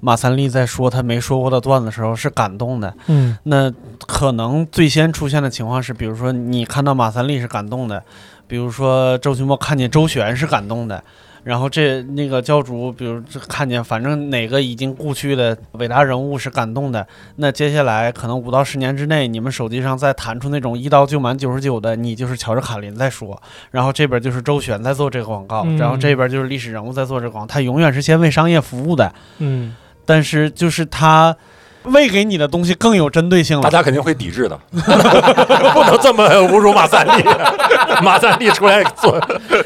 [0.00, 2.94] 马三立在说他没说过的段子的时候是感动的。
[3.06, 3.72] 嗯那
[4.06, 8.02] 可能最先出现的情况是，比如说你看到马三立是感动的，
[8.46, 11.02] 比如说周奇墨看见周旋是感动的。
[11.46, 17.06] 然后这那个教主，比如这看见反正哪个已经故去的伟大人物是感动的，
[17.36, 31.36] 那接下来可能五到十年之内，你们手机上再弹出那种一刀就满九十九的，你就是乔治卡林在说，然后这边就是周旋在做这个广告，嗯然后这边就是历史人物在做这个广告，他永远是先为商业服务的，嗯，但是就是他
[31.86, 33.62] 喂给你的东西更有针对性了。
[33.62, 37.24] 大家肯定会抵制的， 不能这么侮辱马三立。
[38.02, 39.18] 马三立出来做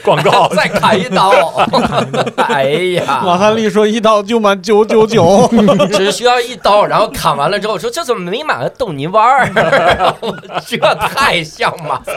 [0.05, 1.31] 广告， 再砍一刀，
[2.37, 5.51] 哎呀马，三立说一刀就满九九九，
[5.93, 10.15] 只需要一刀，然后砍完了之后说这怎么没满个逗你玩儿？
[10.67, 12.15] 这太像马三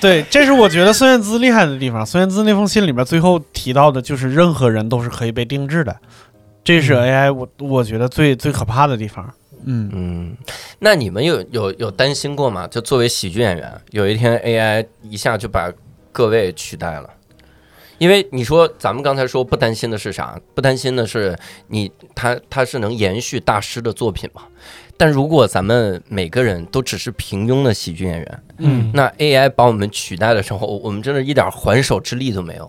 [0.00, 2.04] 对，这是我觉得孙燕姿厉害的地方。
[2.04, 5.94] 孙燕姿那封信里面最后提到的就是任何人都是可以被定制的，
[6.64, 9.24] 这是嗯 AI 我我觉得最最可怕的地方。
[9.64, 10.36] 嗯，嗯，
[10.78, 12.66] 那你们有有有担心过吗？
[12.68, 15.72] 就作为喜剧演员，有一天 AI 一下就把
[16.10, 17.08] 各位取代了。
[17.98, 20.36] 因为你说咱们刚才说不担心的是啥？
[20.54, 24.42] 不担心的是你他他是能延续大师的作品嘛？
[24.96, 32.64] 但如果咱们每个人都只是平庸的喜剧演员，嗯那 AI 把我们取代的时候，我们真的一点还手之力都没有。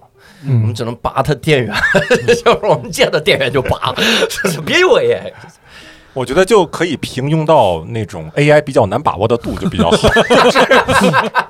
[0.45, 1.73] 我们嗯，只能拔他电源，
[2.27, 3.93] 就是我们见到电源就拔，
[4.29, 5.32] 就 是别有 AI。
[6.13, 9.97] 我觉得就可以平庸到那种 AI 比较难把握的度就比较好，
[10.30, 10.67] 就是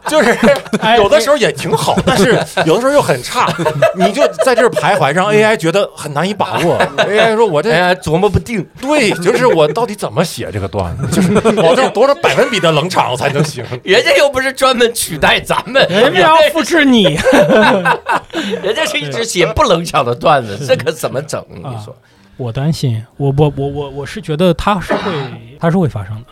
[0.08, 0.38] 就是
[0.80, 2.32] 哎有的时候也挺好，但是
[2.66, 3.54] 有的时候又很差，
[3.98, 6.78] 你就在这儿徘徊，让 AI 觉得很难以把握。
[6.98, 13.64] AI 说：“我这 AI 琢磨不定，对，就是我到底怎么写这个段子， 就是保证多少百分比的冷场才能行？
[13.84, 17.04] 人家又不是专门取代咱们，人家要复制你，
[18.64, 21.44] 人家是一直写不冷场的段子，这可怎么整？
[21.50, 21.94] 你说？
[22.44, 25.12] 我担心，我我我我我是觉得它是会，
[25.60, 26.26] 它是会发生的。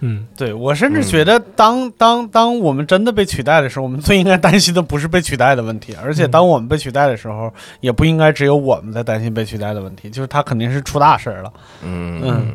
[0.00, 11.52] 嗯，对我甚至觉得当当当我们真的被取代的时候，我们最应该担心的不是被取代的问题，而且当我们被取代的时候，也不应该只有我们在担心被取代的问题，就是他肯定是出大事儿了。
[11.82, 12.46] 嗯嗯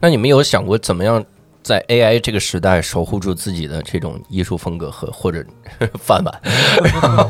[0.00, 1.24] 那你们有想过怎么样
[1.62, 5.44] 在 AI 这个时代守护住自己的这种艺术风格和或者
[6.00, 6.40] 饭碗？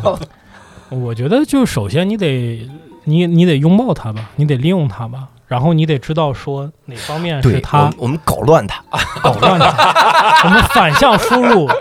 [0.89, 2.67] 我觉得就首先你得
[3.11, 8.83] 你你得拥抱它吧，你得利用它吧，然后你得知道说哪方面是我它我们搞乱它，
[9.21, 11.69] 搞乱它，我们反向输入。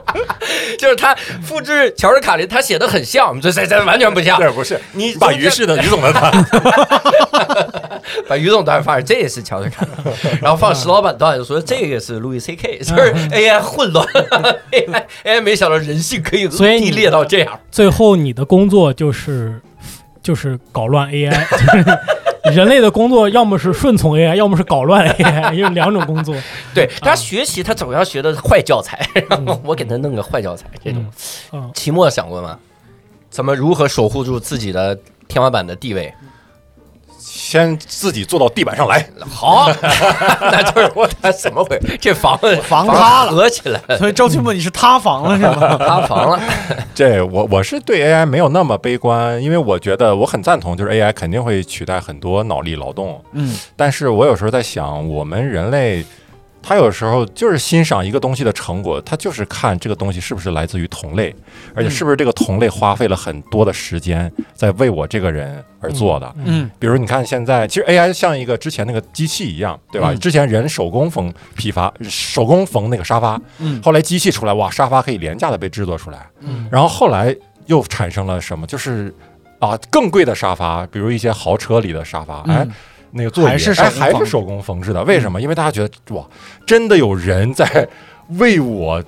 [0.78, 1.13] 就是他
[1.44, 4.39] 复制乔治卡林，他写的很像，我们这这这完全不像。
[4.39, 6.32] 这不是你把于氏的于总的段，
[8.30, 14.06] 把于总段放上，这也是乔治卡林，然后放石老板段就说这个是路易 C K， 就是 AI 混乱
[14.72, 17.60] ，AI AI 没想到人性可以所以你低劣到这样。
[17.70, 19.62] 最后你的工作就是
[20.21, 21.34] 就是搞乱 AI，
[22.53, 26.36] 人类的工作要么是顺从 AI，要么是搞乱 AI， 有两种工作。
[26.73, 30.65] 对他学习，他总要学的坏教材，然后我给他弄个坏教材。
[30.84, 31.05] 这种
[31.73, 32.58] 期末想过吗？
[33.29, 36.12] 怎么如何守护住自己的天花板的地位？
[37.19, 39.05] 先自己坐到地板上来。
[39.29, 39.69] 好，
[40.41, 41.79] 那就是我他怎么回？
[41.99, 45.77] 这房子房塌了合起来，所以周奇墨你是塌房了是吗？
[45.77, 46.39] 塌房了。
[46.95, 53.21] 这我我是对 AI 没有那么悲观，因为我觉得我很赞同，就是 AI 肯定会取代很多脑力劳动。
[53.34, 56.05] 嗯但是我有时候在想，我们人类，
[56.62, 61.34] 他有时候就是欣赏一个东西的成果，他就是看这个东西是不是来自于同类，
[61.74, 66.36] 而且是不是这个同类花费了很多的时间在为我这个人而做的。
[66.45, 70.12] 嗯比如你看现在，其实 AI 像一个之前那个机器一样，对吧？
[70.12, 76.28] 嗯之前人手工缝批发，手工缝那个沙发，嗯后来机器出来，哇，沙发可以廉价的被制作出来。
[76.41, 77.36] 嗯然后后来
[77.67, 78.67] 又产生了什么？
[78.67, 79.13] 就是
[79.60, 82.72] 啊，更贵的沙发，比如一些豪车里的沙发，哎，嗯
[83.12, 85.04] 那个座椅还是还是手工缝制的。
[85.04, 85.41] 为什么？
[85.41, 86.26] 因为大家觉得哇，
[86.65, 87.88] 真的有人在
[88.38, 89.04] 为我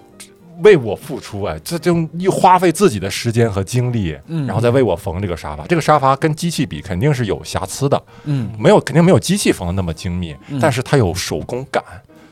[0.64, 5.66] 为我付出，哎，这就又花费自己的时间和精力，嗯然后再为我缝这个沙发。
[5.66, 11.84] 这个沙发跟机器比肯定是有瑕疵的，嗯没有肯定没有机器缝的那么精密，嗯但是它有手工感。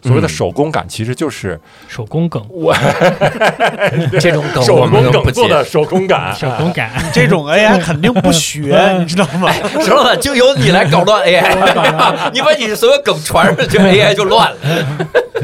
[0.01, 0.29] 所谓的嗯。
[0.29, 2.73] 手工感，其实就是手工梗，我
[4.19, 4.87] 这种梗手。
[4.89, 6.91] 工梗做的手工感， 手工感。
[7.13, 9.51] 这种 AI 肯定不学，你知道吗？
[9.81, 14.57] 知道了，就由你来搞乱 AI，你把你所有梗传上去，AI 就乱了。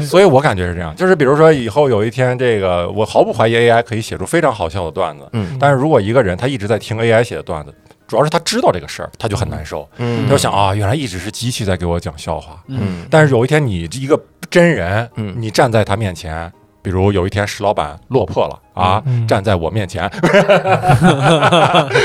[0.00, 5.56] 所以我感觉是这样，就是比如说以后有一天，这个我毫不怀疑 AI 可以写出非常好笑的段子，嗯。
[5.60, 7.74] 但是如果一个人他一直在听 AI 写的段子，
[8.06, 10.24] 主要是他知道这个事儿，他就很难受，嗯。
[10.26, 13.06] 他就想啊，原来一直是机器在给我讲笑话，嗯。
[13.10, 14.18] 但是有一天你一个
[14.50, 16.50] 真人，嗯你站在他面前。
[16.82, 20.08] 比如有一天石老板落魄了啊，嗯站在我面前，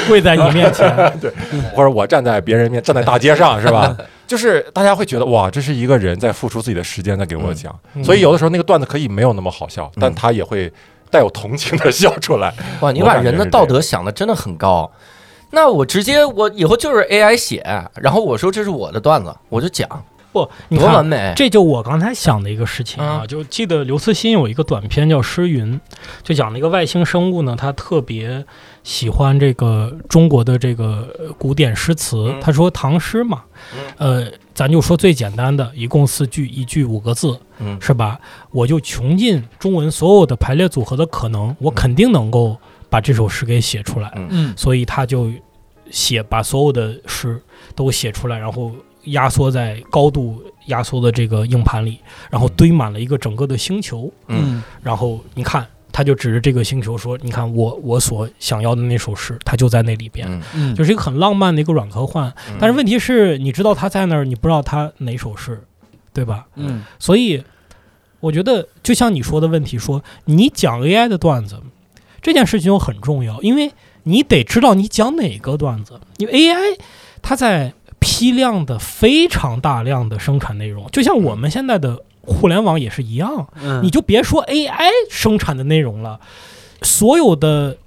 [0.08, 0.89] 跪在你面前，
[1.21, 1.32] 对
[1.75, 3.95] 或者我站在别人面，站在大街上，是吧？
[4.25, 10.71] 就是大家会觉得哇，这是一个人在付出自己的时间在给我讲，嗯所以有的时候那个段子可以没有那么好笑，但他也会
[11.12, 12.51] 带有同情的笑出来。
[12.80, 14.89] 哇，你把人的道德想的真的很高。
[15.54, 17.62] 那我直接我以后就是 AI 写，
[18.01, 19.88] 然后我说这是我的段子，我就讲，
[20.31, 20.87] 不，你看。
[20.87, 21.33] 多完美。
[21.35, 25.75] 这就我刚才想的一个事情啊，嗯就记得刘慈欣有一个短片叫《诗云》，
[26.23, 28.43] 就讲了一个外星生物呢，他特别
[28.83, 32.39] 喜欢这个中国的这个呃古典诗词嗯。
[32.41, 33.43] 他说唐诗嘛，
[33.97, 38.19] 呃，咱就说最简单的，一共四句，一句五个字，嗯是吧？
[38.51, 42.57] 我就穷尽中文所有的排列组合的可能，我肯定能够
[42.89, 44.11] 把这首诗给写出来。
[44.15, 45.29] 嗯嗯所以他就
[45.89, 47.41] 写把所有的诗
[47.75, 48.71] 都写出来，然后
[49.05, 54.11] 压缩在高度压缩的这个硬盘里，然后堆满了一个整个的星球。
[54.27, 54.63] 嗯。
[54.81, 60.27] 然后你看，他就指着这个星球说：“你看我我所想要的那首诗，它就在那里边。
[60.29, 60.41] 嗯。
[60.55, 60.75] 嗯。
[60.75, 62.57] 就是一个很浪漫的一个软科幻，嗯。
[62.59, 65.61] 但是问题是，你知道它在那儿，你不知道它哪首诗，
[66.13, 66.45] 对吧？
[66.55, 66.83] 嗯。
[66.99, 67.43] 所以，
[68.19, 71.59] 我觉得就像你说的问题，说你讲 AI 的段子
[72.21, 73.71] 这件事情就很重要，因为
[74.03, 76.77] 你得知道你讲哪个段子，因为 AI
[77.21, 86.19] 它在批量的非常大量的生产内容，就像我们现在的互联网也是一样，嗯你就别说 AI 生产的内容了，
[86.81, 87.77] 所有的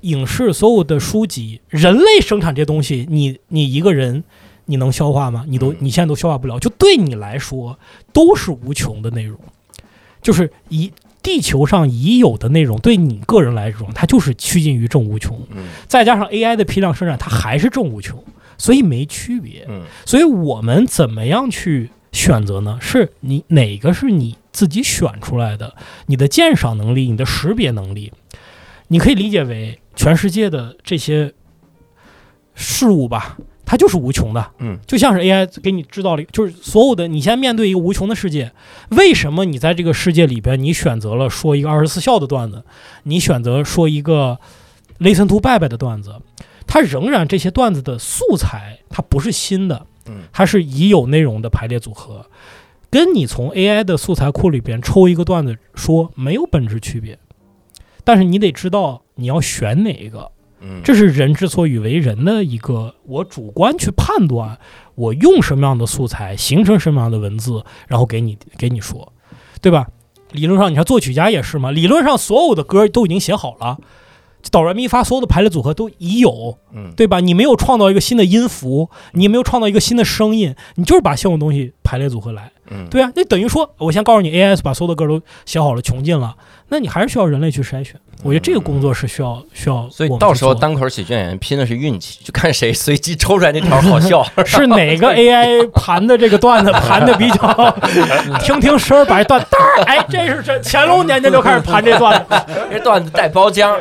[0.00, 4.24] 影视、所有的书籍，人类生产这些东西，你你一个人
[4.64, 5.44] 你能消化吗？
[5.46, 7.78] 你都嗯你现在都消化不了，就对你来说
[8.12, 9.38] 都是无穷的内容，
[10.22, 10.90] 就是一。
[11.22, 15.36] 地球上已有的内容，对你个人来说，它就是趋近于正无穷。
[15.50, 18.22] 嗯再加上 AI 的批量生产，它还是正无穷，
[18.58, 19.64] 所以没区别。
[19.68, 22.78] 嗯所以我们怎么样去选择呢？
[22.80, 25.74] 是你哪个是你自己选出来的？
[26.06, 28.12] 你的鉴赏能力，你的识别能力，
[28.88, 31.34] 你可以理解为全世界的这些
[32.54, 34.50] 事物吧，它就是无穷的。
[34.60, 38.52] 嗯就像是 AI 给你制造了就是所有的你现在面对一个无穷的世界，
[38.90, 42.64] 为什么你在这个世界里边，你选择了说一个二十四孝的段子，
[43.02, 44.38] 你选择说一个
[45.00, 46.14] listen to 拜拜的段子，
[46.66, 50.22] 它仍然这些段子的素材它不是新的，嗯。
[50.32, 52.26] 它是已有内容的排列组合，
[52.90, 57.18] 跟你从 AI 的素材库里边抽一个段子说没有本质区别，
[58.04, 64.58] 但是你得知道你要选哪一个，嗯，这是人之所以为人的一个，我主观去判断，
[64.94, 69.12] 我用什么样的素材，形成什么样的文字，然后给你给你说，
[69.60, 69.88] 对吧？
[70.32, 73.78] 理论上，你看作曲家也是嘛，理论上所有的歌都已经写好了，
[74.50, 77.20] 哆来咪发所有的排列组合都已有，嗯对吧？
[77.20, 82.50] 你没有创造一个新的音符，你也没有创造一个新的声音，你就是把现有东西排列组合来。
[82.68, 86.34] 嗯对啊，那等于说，我先告诉你，AI 把所有的歌都写好了，穷尽了，
[86.68, 87.94] 那你还是需要人类去筛选。
[88.22, 94.24] 我觉得这个工作是需要需要，所以到时候单口喜剧演员拼的是运气，就看谁随机抽出来那条好笑。
[94.44, 97.78] 是哪个 AI 盘的这个段子盘的比较，
[98.42, 99.46] 听听声儿把这段
[99.86, 103.78] 哎，这是这乾隆年间就开始盘这段子，这段子带包浆，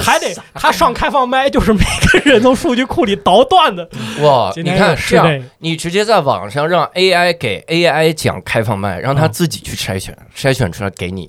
[0.00, 1.80] 还得他上开放麦，就是每
[2.12, 3.86] 个人从数据库里倒段子。
[4.22, 11.28] 哇，你看这样，你直接在网上让 AI 给 AI 讲开放麦，让他自己去筛选，筛选出来给你。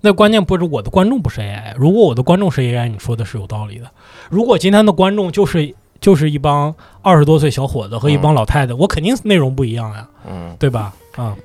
[0.00, 3.90] 那关键不是我的观众不是 AI，如果我的观众是 AI，你说的是有道理的。
[4.30, 10.92] 如果今天的观众就是就是一帮二十多岁小伙子和一帮老太太，我肯定内容不一样呀，嗯对吧？
[11.16, 11.36] 啊、嗯，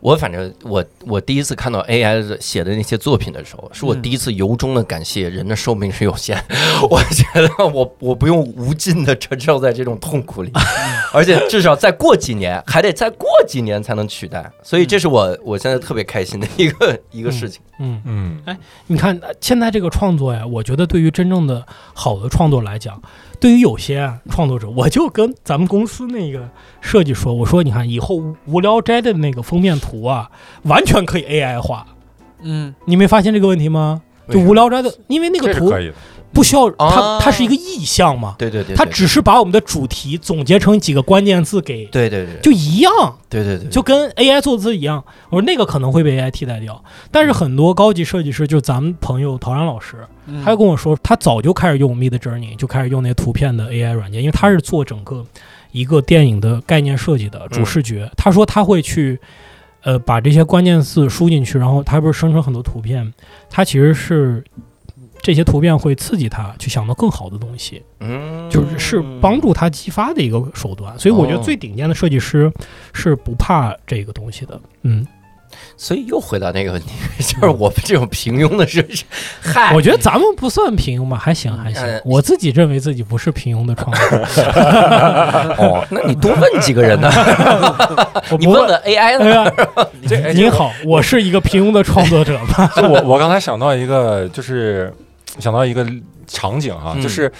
[0.00, 6.36] 我反正我我第一次看到 AI 写的那些作品的时候，是我嗯第一次由衷的感谢人的寿命是有限，
[6.90, 10.52] 我觉得我我不用无尽的承受在这种痛苦里，
[11.12, 17.60] 而且至少再过几年，还得再过几年才能取代，所以这是我我现在特别开心的一个一个事情。
[17.80, 18.58] 嗯，嗯，哎
[18.88, 21.64] 你看呃现在这个创作呀，我觉得对于真正的
[21.94, 23.00] 好的创作来讲，
[23.40, 26.48] 对于有些啊创作者，我就跟咱们公司那个
[26.80, 30.30] 设计说，我说你看以后无无聊斋的那个封面图啊，
[30.64, 31.86] 完全可以 AI 化。
[32.40, 34.02] 嗯你没发现这个问题吗？
[34.30, 35.94] 就无聊斋的，因为那个图可以的。
[36.32, 42.92] 不需要它，啊它是一个意象嘛，对对对，它只是把我们的主题总结成几个关键字给，对对对，就一样，
[43.28, 45.02] 对对对，就跟 AI 做字一样。
[45.30, 50.42] 我说那个可能会被 AI 替代掉，但是很多高级设计师，就咱们朋友陶然老师，嗯。
[50.44, 55.24] 他就跟我说，他早就开始用 Mid Journey，就开始用那图片的 AI 软件，因为他是做整个
[55.72, 58.10] 一个电影的概念设计的主视觉。
[58.16, 59.18] 他说他会去，
[59.82, 63.12] 呃，把这些关键字输进去，然后他不是生成很多图片，
[63.50, 64.44] 他其实是
[65.22, 70.98] 这些图片会刺激他去想到更好的东西，嗯，就是是帮助他激发的一个手段。
[70.98, 72.50] 所以我觉得哦最顶尖的设计师
[72.92, 74.58] 是不怕这个东西的。
[74.82, 75.06] 嗯，
[75.76, 76.88] 所以又回到那个问题，
[77.18, 79.04] 就是我们这种平庸的设计，
[79.40, 82.00] 嗨，我觉得咱们不算平庸吧，还行还行呃。
[82.04, 84.24] 我自己认为自己不是平庸的创作者。
[85.58, 87.10] 哦，那你多问几个人呢？
[88.38, 89.24] 你问问 AI 呢？
[89.24, 89.52] 哎呀，
[90.08, 92.70] 这您好，我是一个平庸的创作者吧？
[92.76, 94.92] 就我我刚才想到一个，就是
[95.38, 95.86] 想到一个
[96.26, 97.30] 场景哈、嗯就是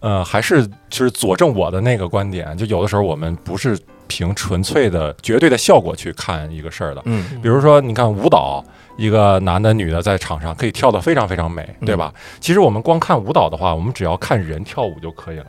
[0.00, 7.02] 呃，还是就是佐证我的那个观点，就有的时候我们不是凭纯粹的绝对的效果去看一个事儿的。
[7.06, 8.64] 嗯比如说，你看舞蹈，
[8.96, 12.14] 一个男的、女的在场上可以跳得非常非常美，对吧？
[12.40, 15.46] 其实我们光看舞蹈的话，我们只要看人跳舞就可以了。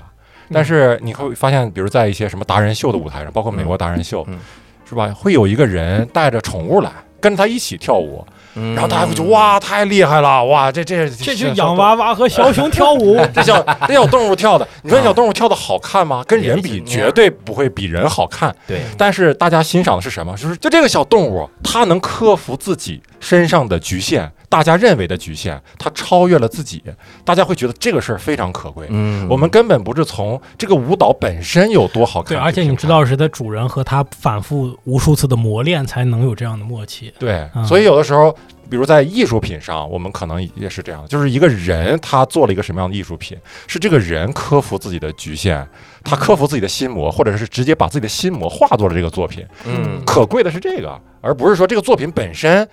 [0.51, 4.39] 但是你会发现，比如在一些什么达人秀的舞台上，包括美国达人秀，嗯
[4.83, 5.13] 是吧？
[5.13, 6.91] 会有一个人带着宠物来，
[7.21, 16.23] 跟着他一起跳舞，嗯然后大家会觉得哇，太厉害了，哇，这这这就洋娃娃和小熊跳舞， 这小这小动物跳的， 你说小动物跳的好看吗？
[16.27, 18.53] 跟人比，绝对不会比人好看。
[18.67, 20.35] 对，但是大家欣赏的是什么？
[20.35, 26.83] 就是就这个小动物，它能克服自己身上的局限，大家认为的局限，它超越了自己，
[27.23, 28.87] 大家会觉得这个事儿非常可贵。
[28.89, 37.13] 嗯我们根本不是从这个舞蹈本身有多好看对，而且你知道是它主人和他反复无数次的磨练，才能有这样的默契。
[37.19, 38.35] 对，嗯所以有的时候，
[38.67, 43.37] 比如在艺术品上，我们可能也是这样，就是一个人他做了一个什么样的艺术品，
[43.67, 45.63] 是这个人克服自己的局限，
[46.03, 49.45] 他克服自己的心魔，或者是直接把自己的心魔化作了这个作品。
[49.65, 52.67] 嗯可贵的是这个，而不是说这个作品本身，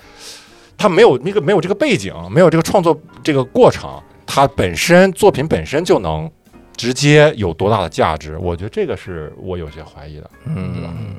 [0.79, 3.91] 它没有那个没有这个背景，没有这个创作这个过程，
[4.27, 6.31] 他本身作品本身就能
[6.77, 8.37] 直接有多大的价值？
[8.39, 10.31] 我觉得这个是我有些怀疑的。
[10.45, 11.17] 嗯，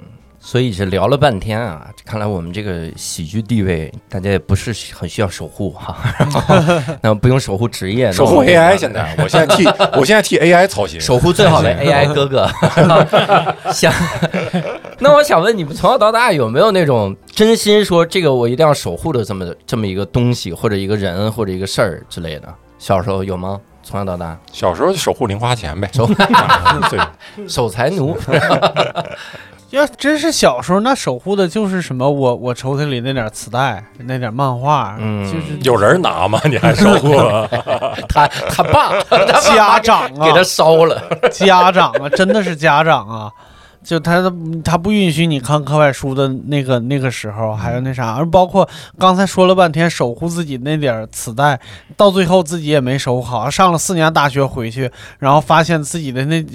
[0.48, 9.66] 所以这聊了半天啊，看来我们这个喜剧地位，大家也不是很需要守护哈，然 后那不用守护职业，守护 AI 现在， 我现在替
[10.00, 11.02] 我现在替 AI 操心。
[11.02, 12.50] 守护最好的 AI 哥哥。
[13.74, 13.94] 想，
[15.00, 22.48] 那我想问你们，从小到大有没有那种真心说这个我一定要守护的这么这么一个东西，或者一个人，或者一个事儿之类的？
[22.80, 23.60] 小时候有吗？
[23.84, 26.08] 从小到大，小时候就守护零花钱呗，守
[26.90, 28.18] 对，守财奴，
[29.72, 36.40] 要真是小时候，那守护的就是什么我我抽屉里那点磁带，那点漫画，嗯就是 有人拿吗？
[36.46, 37.14] 你还守护？
[38.08, 41.02] 他他爸， 他爸家长啊，给他烧了。
[41.32, 43.32] 家长啊，真的是家长啊，
[43.84, 44.32] 就他
[44.64, 51.60] 他不允许你看课外书的那个那个时候，还有那啥，而包括刚才说了半天守护自己那点儿磁带，
[51.98, 54.90] 到最后自己也没守护好，上了四年大学回去，
[55.20, 56.46] 然后发现自己的那。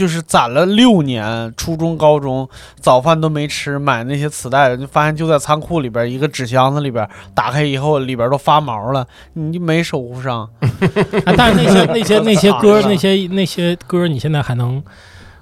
[0.00, 2.48] 就是攒了六年，初中、高中
[2.80, 10.48] 早饭都没吃，买那些磁带，就发现就在仓库里边一个纸箱子里边，打开以后里边都发毛了，你就没守护上。
[11.26, 14.82] 啊但是那些 那些那些歌，那些那些歌，你现在还能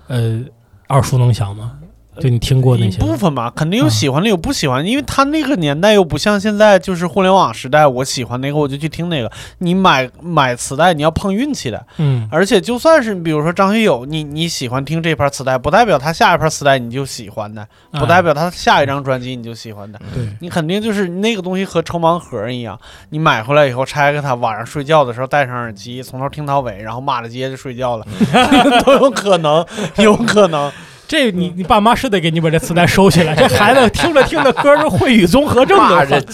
[0.09, 0.40] 呃
[0.88, 1.74] 耳熟能详吗？
[2.21, 9.31] 就你听过那一些部分吧，肯定有啊喜欢的，有不喜欢，因为他那个年代又不像现在，就是互联网时代，我喜欢那个我就去听那个。
[9.59, 19.99] 你买买磁带，你要碰运气的，嗯而且就算是比如说张学友，你你喜欢听这盘磁带，不代表他下一盘磁带你就喜欢的，不代表他下一张专辑你就喜欢的。
[20.14, 22.79] 对你肯定就是那个东西和抽盲盒一样，
[23.11, 28.07] 你买回来以后拆开它，晚上睡觉的时候戴上耳机，从头听到尾，然后骂着街就睡觉了，
[28.85, 29.64] 都有可能，
[29.97, 30.71] 有可能。
[31.09, 36.26] 这你你爸妈是得给你把这磁带收起来，这孩子听着听着歌是会语综合症骂着的。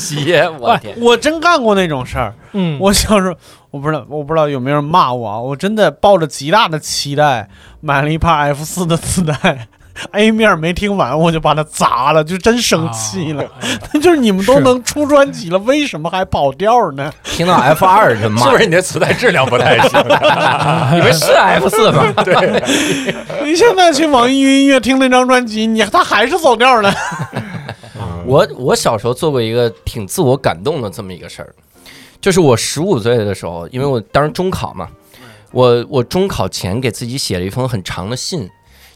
[0.58, 0.94] 我天！
[1.00, 2.34] 我真干过那种事儿。
[2.52, 3.36] 嗯，我小时候，
[3.70, 5.38] 我不知道，我不知道有没有人骂我啊？
[5.40, 7.48] 我真的抱着极大的期待
[7.80, 9.68] 买了一盘 F 四的磁带
[10.12, 13.45] A 面没听完我就把它砸了，就真生气了。
[13.45, 13.51] 啊
[14.03, 17.12] 就是你们都能出专辑了，为什么还跑调呢？
[17.24, 20.01] 听到 F 二就骂，是不是你的磁带质量不太行？
[20.97, 22.05] 你们是 F 四吗？
[23.45, 26.92] 你现在去网易云音乐听那张专辑，你他还是走调呢。
[28.26, 31.55] 我我小时候做过一个挺自我感动的这么一个事儿，
[32.20, 34.88] 就是我十五岁的时候，因为我当时中考嘛，
[35.53, 38.49] 我我中考前给自己写了一封很长的信，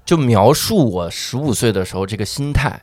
[0.08, 2.80] 就描述我十五岁的时候这个心态，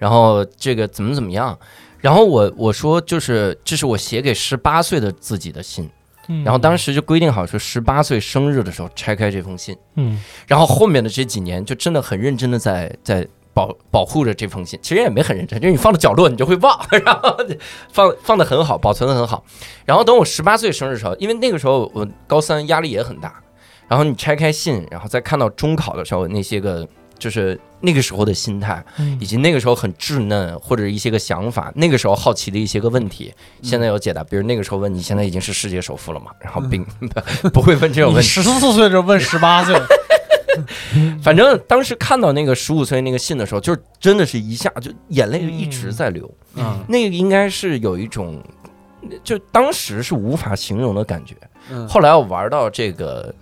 [0.00, 1.56] 然后这个怎么怎么样，
[2.00, 5.88] 然后我我说就是这是我写给十八岁的自己的信，
[6.26, 9.76] 嗯然后当时就规定好说十八岁生日的时候拆开这封信。
[9.94, 17.36] 嗯然后后面的这几年就真的很认真的在在保保护着这封信，其实也没很认真，就是你放到角落你就会忘， 然后
[17.92, 19.44] 放放的很好，保存的很好。
[19.84, 23.40] 然后等我十八岁生日的时候，因为那个时候我高三压力也很大，
[23.88, 26.86] 然后你拆开信，然后再看到中考的时候那些个
[27.18, 33.32] 就是那个时候的心态，嗯以及那个时候很稚嫩或者一些个想法，那个时候好奇的一些个问题，
[33.62, 34.22] 现在有解答。
[34.24, 36.30] 比如那个时候问你现在已经是世界首富了嘛？
[36.40, 36.84] 然后并
[37.54, 38.28] 不会问这种问题。
[38.28, 39.74] 十四岁就问十八岁，
[41.22, 46.28] 反正当时看到那个十五岁那个信的时候，就是真的是一下就眼泪就一直在流。
[46.56, 48.42] 嗯那个应该是有一种，
[49.22, 51.34] 就当时是无法形容的感觉。
[51.70, 53.34] 嗯后来我玩到这个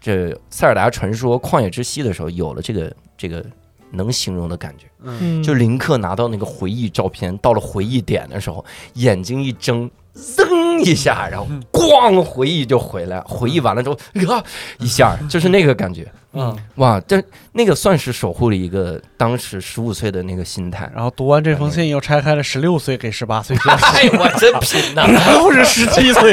[0.00, 3.44] 这塞尔达传说旷野之息的时候，有了这个这个
[3.90, 4.86] 能形容的感觉。
[5.02, 13.20] 嗯，嗯就林克拿到那个回忆照片，到了回忆点的时候，眼睛一睁，噌一下，然后咣，回忆就回来。
[13.22, 13.98] 回忆完了之后，
[14.34, 14.44] 啊，
[14.78, 16.10] 一下就是那个感觉。
[16.32, 17.20] 嗯，哇，这
[17.52, 20.88] 那个算是守护了一个当时十五岁的那个心态。
[20.94, 25.06] 然后读完这封信又拆开了十六岁给十八岁写， 哎，我真贫呐！
[25.10, 26.32] 然后是十七岁，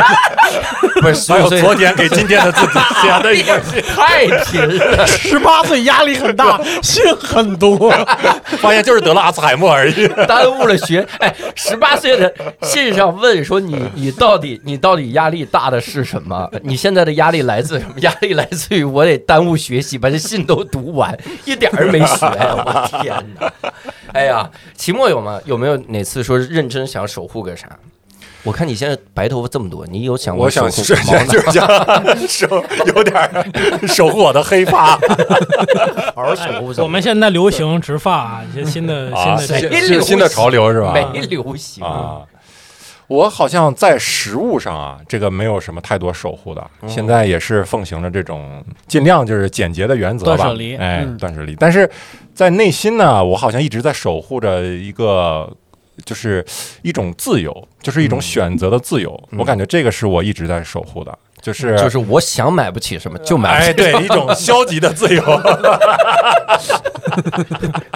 [1.02, 5.06] 不是 十还有，昨天给今天的自己 写的一封信，太拼了。
[5.08, 7.90] 十八岁压力很大， 信很多。
[8.60, 10.08] 发现就是得了阿兹海默而已。
[10.28, 11.06] 耽误了学。
[11.20, 16.50] 哎，十八岁的信上问说你你到底你到底压力大的是什么？
[16.64, 17.94] 你现在的压力来自什么？
[18.02, 22.26] 压力来自于我得耽误学习，把这信都读完，一点儿没学。
[22.26, 23.52] 我天哪！
[24.14, 25.40] 哎呀，期末有吗？
[25.46, 27.68] 有没有哪次说认真想守护个啥？
[28.48, 31.68] 我看你现在白头发这么多，你有想过我想守是护毛 就是想
[32.28, 32.64] 守
[32.96, 33.46] 有点儿
[33.88, 34.98] 守护我的黑发。
[36.16, 36.74] 好好守护？
[36.82, 40.94] 我们现在流行植发啊，一些新的啊，新的新的潮流是吧？
[41.14, 41.84] 没流行。
[41.84, 42.22] 啊。
[43.08, 50.76] 我好像在食物上啊，这个没有什么太多守护的，哦现在也是奉行着这种尽量就是简洁的原则吧，断舍离。
[50.76, 51.18] 哎，嗯。
[51.18, 51.56] 断舍离。
[51.58, 51.90] 但是
[52.34, 55.50] 在内心呢，我好像一直在守护着一个，
[56.06, 56.44] 就是
[56.82, 59.12] 一种自由，就是一种选择的自由。
[59.32, 63.70] 嗯我感觉这个是我一直在守护的，就是就是我想买不起什么就买不起。
[63.70, 65.24] 哎，对， 一种消极的自由。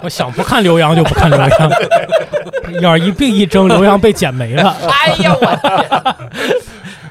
[0.04, 1.50] 我想不看刘洋就不看刘洋，
[2.82, 4.76] 眼 儿一闭一睁，刘洋被剪没了。
[4.90, 6.60] 哎呀，我天！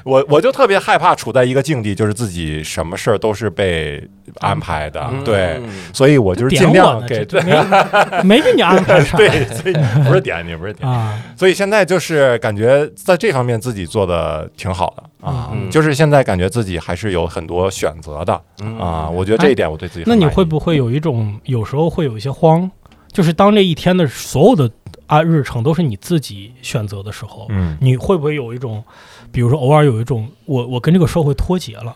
[0.05, 4.01] 我我就特别害怕处在一个境地，就是自己什么事儿都是被
[4.39, 9.75] 安排的，对，嗯所以我就是尽量，给对没没给你安排啥 对，所以
[10.07, 11.21] 不是点你，不是点，啊？
[11.35, 18.33] 所以现在就是感觉在这方面自己做的挺好的啊，嗯就是现在感觉自己还是有很多选择的
[18.79, 22.69] 啊，我觉得这一点我对自己那你会不会有一种有时候会有一些慌，
[23.11, 24.69] 就是当这一天的所有的
[25.07, 28.83] 啊日程都是你自己选择的时候，嗯你会不会有一种，
[29.31, 31.95] 比如说偶尔有一种我我跟这个社会脱节了？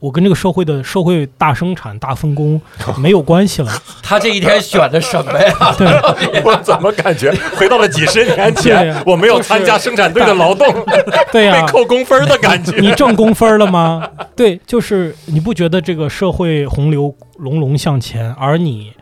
[0.00, 2.60] 我跟这个社会的社会大生产、大分工
[3.00, 3.72] 没有关系了。
[4.02, 5.54] 他这一天选的什么呀？
[5.78, 5.86] 对，
[6.44, 10.66] 我怎么感觉回到了几十年前呀，我没有参加生产队的劳动，
[11.32, 12.76] 对呀、被扣工分的感觉。
[12.80, 14.06] 你挣工分了吗？
[14.36, 18.92] 对，就是你不觉得这个社会洪流隆隆向前，而你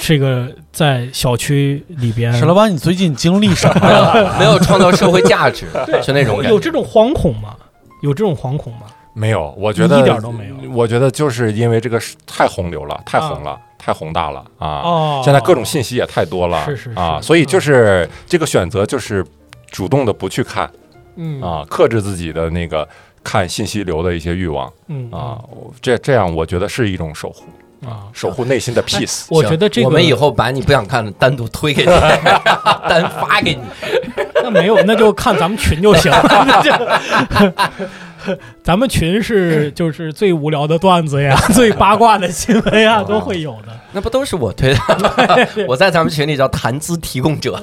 [0.00, 4.34] 这个在小区里边史老板，你最近经历什么呀？
[4.38, 5.66] 没有创造社会价值，
[6.02, 6.42] 是那种。
[6.44, 7.54] 有这种惶恐吗？
[8.02, 8.82] 有这种惶恐吗？
[9.12, 10.54] 没有，我觉得一点都没有。
[10.72, 14.80] 我觉得就是因为这个太洪流了，太红了，太宏大了啊！
[14.84, 19.26] 哦，现在各种信息也太多了，是是是啊，所以就是这个选择就是
[19.72, 20.70] 主动的不去看
[21.16, 22.88] 嗯啊，克制自己的那个
[23.24, 25.42] 看信息流的一些欲望嗯啊，
[25.82, 27.42] 这这样我觉得是一种守护，
[27.86, 29.06] 啊，守护内心的 peace。
[29.06, 31.90] 行我觉得这个我们以后把你不想看的单独推给你，
[32.88, 33.60] 单发给你。
[34.42, 37.82] 那没有，那就看咱们群就行了。
[38.62, 43.68] 咱们群是就是最无聊的段子呀，最八卦的新闻呀，都会有的。
[43.92, 44.80] 那不都是我推的？
[45.66, 47.60] 我在咱们群里叫谈资提供者，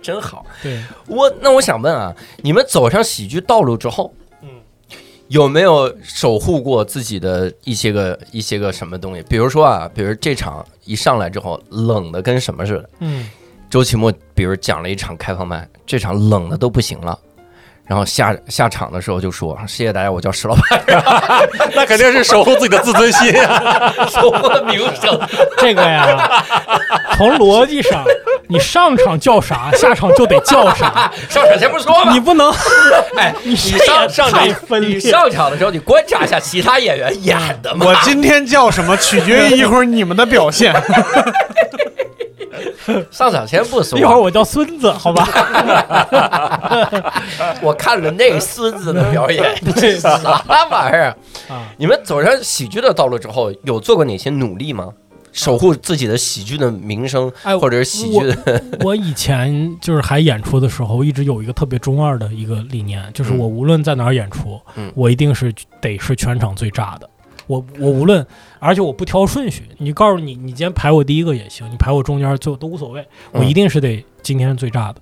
[0.00, 0.46] 真好。
[0.62, 4.27] 对，我那我想问啊，你们走上喜剧道路之后，嗯，
[5.28, 9.22] 有没有守护过自己的一些个一些个什么东西？
[9.28, 12.90] 比如说啊，比如这场一上来之后冷的跟什么似的。
[13.00, 13.28] 嗯，
[13.68, 17.18] 周奇墨比如讲了一场开放麦，这场冷的都不行了。
[17.88, 20.82] 然后下下场的时候就说：“谢谢大家，我叫石老板，
[21.74, 23.90] 那肯定是守护自己的自尊心啊！
[24.08, 25.18] 守护了名声。
[25.56, 26.44] 这个呀，
[27.16, 28.04] 从逻辑上，
[28.46, 32.12] 你上场叫啥，下场就得叫啥， 上场先不说嘛？
[32.12, 32.52] 你不能，
[33.16, 35.00] 哎，你你上上太场你分裂。
[35.00, 37.86] 上场的时候，你观察一下其他演员演的嘛。
[37.86, 40.74] 我今天叫什么，取决于一会儿你们的表现。
[43.10, 45.26] 上场前不说，一会儿我叫孙子，好吧？
[47.62, 49.44] 我看了那个孙子的表演，
[49.76, 50.18] 这啥
[50.70, 51.16] 玩意儿？
[51.48, 54.88] 啊，你们走上喜剧的道路之后，有做过哪些努力吗？
[55.30, 67.08] 守护自己的喜剧的名声，哎或者是喜剧的，我以前就是还演出的时候，一直有一个特别中二的一个理念，就是我无论在哪儿演出，嗯我一定是得是全场最炸的。
[67.48, 68.24] 我我无论，
[68.60, 69.64] 而且我不挑顺序。
[69.78, 73.04] 你告诉你，你今天排我第一个也行，你排我中间就都无所谓。
[73.32, 75.00] 我嗯一定是得今天是最炸的，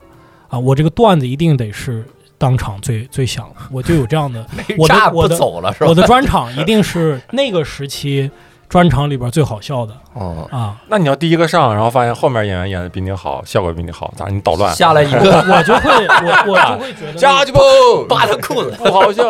[0.48, 2.02] 啊，我这个段子一定得是
[2.38, 3.56] 当场最最响的。
[3.70, 4.46] 我就有这样的，
[4.78, 5.86] 我的炸不我的走了是吧？
[5.88, 8.30] 我的专场一定是那个时期
[8.68, 10.76] 专场里边最好笑的哦，啊。
[10.88, 14.74] 那你要第一个上，然后发现后面演员演的比你好，效果比你好，咋你捣乱？
[14.74, 17.60] 下来一个 我就会，我我就会觉得下去不？
[18.08, 19.24] 扒他裤子，不好笑。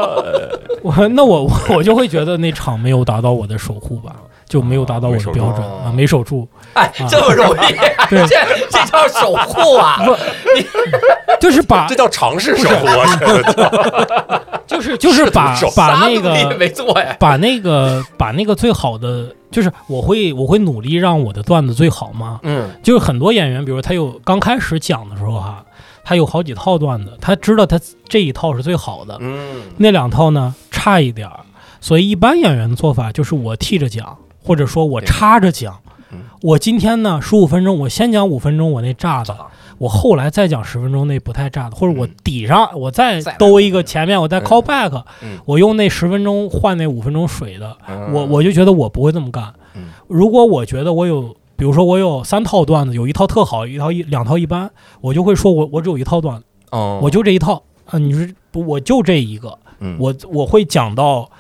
[0.82, 4.12] 我 那我我就会觉得那场没有达到我的守护吧，
[4.49, 6.49] 就没有达到我的标准哦啊，没守住。
[6.74, 7.72] 哎，这么容易，
[8.09, 8.37] 对这
[8.70, 9.99] 这叫守护啊！
[11.41, 14.43] 就是把这叫尝试守护，我觉得。
[14.77, 17.16] 就是 就是把把那个没做呀。
[17.18, 22.41] 把那个把那个最好的，就是我会我会努力让我的段子最好嘛。
[22.43, 25.64] 嗯就是很多演员，比如他有刚开始讲的时候哈，
[26.05, 31.41] 他有好几套段子，他知道他这一套是最好的，嗯那两套呢差一点儿，
[31.81, 35.79] 所以一般演员的做法就是我替着讲，或者说我插着讲
[36.12, 36.18] 嗯。
[36.43, 39.37] 我今天呢十五分钟，我先讲五分钟我那炸的，
[39.79, 49.89] 我后来再讲十分钟那不太炸的，或者我嗯底上我再兜一个前面，我再嗯 call back，嗯我用那十分钟换那五分钟水的，嗯我我就觉得我不会这么干嗯。
[50.09, 54.70] 如果我觉得我有，比如说我有三套段子，有一套特好，一套一两套一般，
[55.01, 59.59] 我就会说我我只有一套段子，哦，我就这一套啊，你说不我就这一个。
[59.79, 61.31] 嗯我我会讲到，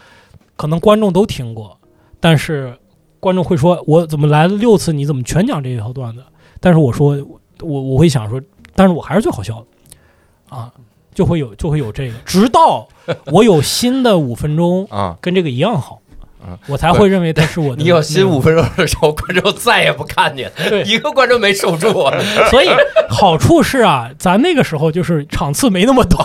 [0.56, 1.78] 可能观众都听过，
[2.20, 2.78] 但是
[3.18, 6.22] 观众会说，我怎么来了六次，你怎么全讲这一套段子？
[6.60, 7.16] 但是我说，
[7.60, 8.40] 我我会想说，
[8.74, 10.70] 但是我还是最好笑的，啊，
[11.14, 12.86] 就会有就会有这个，直到
[13.26, 16.00] 我有新的五分钟 啊，跟这个一样好
[16.48, 17.82] 嗯，我才会认为他是我的。
[17.82, 22.12] 你有新五分钟的时候，观众再也不看你了，对一个观众没守住我。
[22.50, 22.68] 所以
[23.08, 26.18] 好处是啊，咱那个时候就是场次没那么多，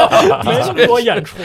[0.44, 1.36] 没那么多演出。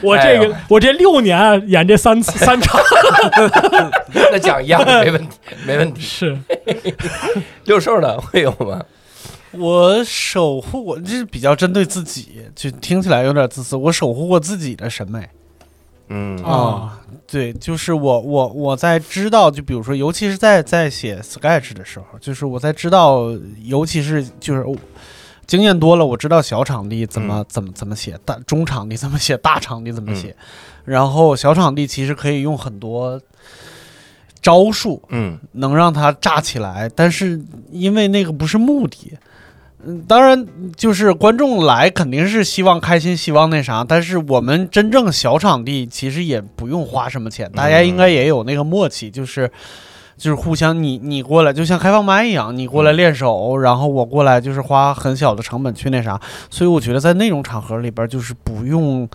[0.02, 2.80] 我这哎个我这六年啊演这三次三场
[4.32, 6.00] 那讲一样的没问题，没问题。
[6.00, 6.38] 是
[7.64, 8.82] 六兽的会有吗？
[9.52, 13.74] 我守护我这是比较针对自己，就听起来有点自私。
[13.76, 15.28] 我守护过自己的审美
[16.12, 16.98] 嗯啊、
[17.30, 23.30] 对，就是我我我在知道，就比如说，尤其是在在写 sketch 的时候，就是我在知道，
[23.64, 24.76] 尤其是就是我
[25.50, 30.36] 经验多了，我知道小场地怎么、怎么怎么写，大中场地怎么写， 大场地怎么写，
[30.84, 33.20] 然后小场地其实可以用很多
[34.40, 35.36] 招数，嗯。
[35.54, 37.40] 能让它炸起来，但是
[37.72, 39.18] 因为那个不是目的，
[39.84, 40.46] 嗯，当然
[40.76, 49.50] 就是观众来肯定是希望开心，希望那啥，但是我们真正小场地其实也不用花什么钱，大家应该也有那个默契，就是。
[50.20, 59.08] 就是互相你你过来，就像开放麦一样，你过来练手，然后我过来就是花很小的成本去那啥，所以我觉得在那种场合里边，就是不用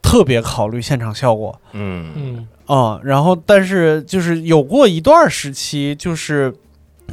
[0.00, 2.10] 特别考虑现场效果，嗯。
[2.16, 2.48] 嗯。
[2.64, 6.54] 啊、然后但是就是有过一段时期，就是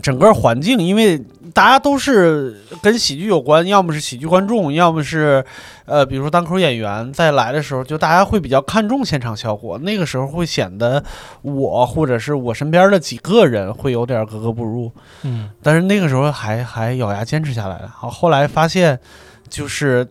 [0.01, 1.17] 整个环境，因为
[1.53, 5.43] 大家都是跟喜剧有关，要么是喜剧观众，要么是
[5.85, 11.03] 呃，比如说单口演员，在来的时候，就大家会比较看重现场效果，那个时候会显得
[11.41, 14.91] 我或者是我身边的几个人会有点格格不入。
[15.23, 17.91] 嗯但是那个时候还还咬牙坚持下来了。
[17.93, 18.99] 好，后来发现，
[19.49, 20.07] 就是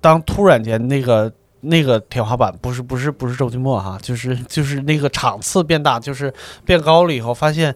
[0.00, 6.32] 当突然间那个那个天花板不是不是不是周奇墨哈，就是就是那个场次变大，就是
[6.64, 7.74] 变高了以后，发现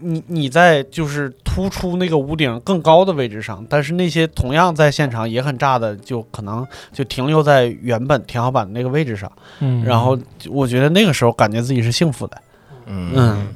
[0.00, 9.30] 你你在就是突出那个屋顶更高的位置上，但是那些同样在现场也很炸的，就可能就停留在原本天花板的那个位置上。
[9.60, 10.18] 嗯，然后
[10.48, 12.36] 我觉得那个时候感觉自己是幸福的。
[12.86, 13.46] 嗯嗯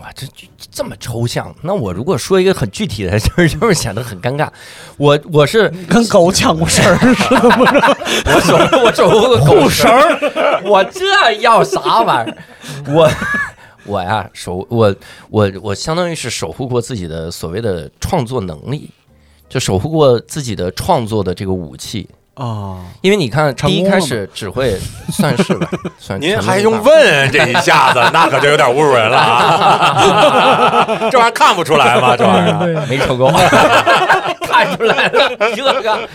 [0.00, 1.52] 哇，这这这么抽象。
[1.62, 4.48] 那我如果说一个很具体的事儿， 就是显得很尴尬。
[4.96, 7.76] 我我是跟狗抢过绳儿 似的， 不是？
[8.30, 12.36] 我手我手个狗绳儿，我这要啥玩意儿？
[12.94, 13.10] 我
[13.88, 14.94] 我呀守我
[15.30, 18.90] 我我相当于是守护过自己的所谓的创作能力，
[19.48, 22.08] 就守护过自己的创作的这个武器。
[22.38, 24.78] 啊，因为你看，第一开始只会
[25.10, 25.68] 算是吧，
[25.98, 30.86] 算您还用问这一下子， 那可就有点侮辱人了啊。
[31.10, 32.16] 这玩意儿看不出来吗？
[32.16, 32.86] 这玩意儿。
[32.88, 33.32] 没成功，
[34.42, 36.08] 看出来了这个。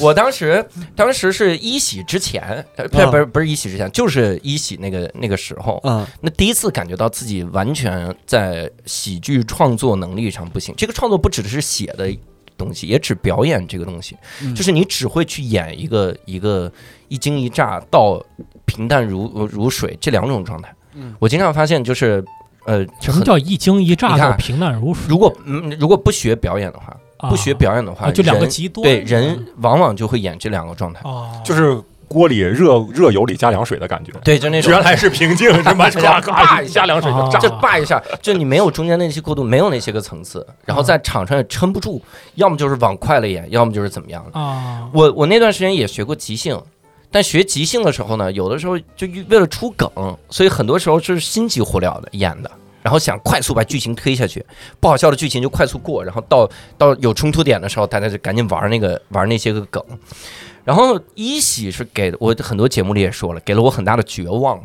[0.00, 0.64] 我当时
[0.96, 10.74] 当时是一喜之前，呃不不是不是一喜之前，就是一喜那个那个时候，嗯那第一次感觉到自己完全在喜剧创作能力上不行。
[10.76, 12.10] 这个创作不只是写的
[12.58, 16.70] 东西，也只表演这个东西，嗯就是你只会去演一个一个
[17.08, 18.22] 一惊一乍到
[18.66, 20.74] 平淡如如水这两种状态。
[20.94, 22.22] 嗯我经常发现就是。
[22.64, 25.06] 呃，什么叫一惊一乍到平淡如水？
[25.08, 28.82] 如果嗯如果不学表演的话，啊不学表演的话，啊，就两个极端。
[28.82, 31.00] 对人往往就会演这两个状态。
[31.02, 34.12] 哦，就是锅里热热油里加凉水的感觉。
[34.24, 35.88] 对，就那种原来是平静，是吧？
[36.20, 37.38] 咔咔加凉水就啊炸。
[37.38, 42.02] 就叭一下，就你没有中间那些过渡，没有那些个层次，然后在场上也撑不住，
[42.34, 44.40] 要么就是往快了演，要么就是怎么样的。
[44.40, 46.60] 啊，我我那段时间也学过即兴，
[47.10, 49.88] 但学即兴的时候呢，有的时候就为了出梗，
[50.30, 52.50] 所以很多时候是心急火燎的演的。
[52.80, 54.42] 然后想快速把剧情推下去，
[54.80, 56.48] 不好笑的剧情就快速过，然后到
[56.78, 59.82] 到有冲突点的时候，大家就赶紧玩那个玩那些个梗。
[60.68, 64.62] 然后一喜是给我很多节目里也说了，给了我很大的绝望。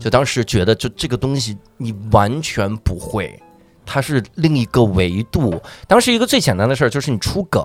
[0.00, 3.38] 就当时觉得，就这个东西你完全不会，
[3.84, 5.60] 它是另一个维度。
[5.86, 7.62] 当时一个最简单的事儿就是你出梗，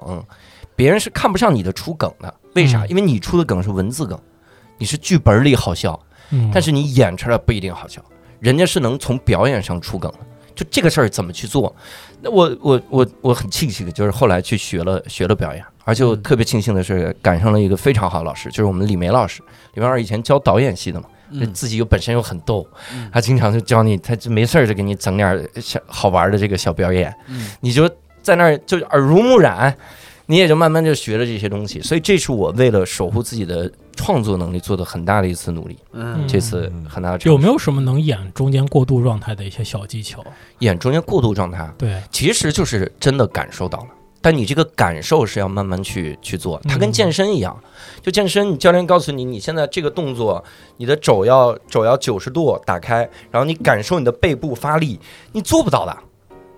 [0.75, 2.83] 别人是看不上你的出梗的，为啥？
[2.83, 4.19] 嗯因为你出的梗是文字梗，
[4.77, 5.97] 你是剧本里好笑，
[6.31, 8.03] 嗯但是你演出来不一定好笑，
[8.41, 10.19] 人家是能从表演上出梗的。
[10.57, 11.73] 就这个事儿怎么去做？
[12.19, 19.43] 那我我我我很庆幸，就是后来去学了学了表演，而且我特别庆幸的是赶上了一个非常好的老师，就是我们李梅老师。
[19.75, 27.87] 李梅老师以前教导演系的嘛，嗯自己又本身又很逗嗯，他经常就教你，他就没事儿就给你整点儿小好玩的这个小表演，嗯你就
[28.23, 29.77] 在那儿就耳濡目染，
[30.27, 31.81] 你也就慢慢就学了这些东西。
[31.81, 40.23] 所以这是我为了守护自己的创作能力做的很大的一次努力，嗯这次很大的有没有什么能演中间过渡状态的一些小技巧？
[40.59, 41.67] 演中间过渡状态？
[41.77, 43.87] 对，其实就是真的感受到了。
[44.19, 47.57] 但你这个感受是要慢慢去去做，它跟嗯健身一样，
[48.01, 50.43] 就健身，你教练告诉你，你现在这个动作，
[50.77, 54.99] 你的肘要肘要九十度打开，然后你感受你的背部发力，
[55.31, 55.95] 你做不到的。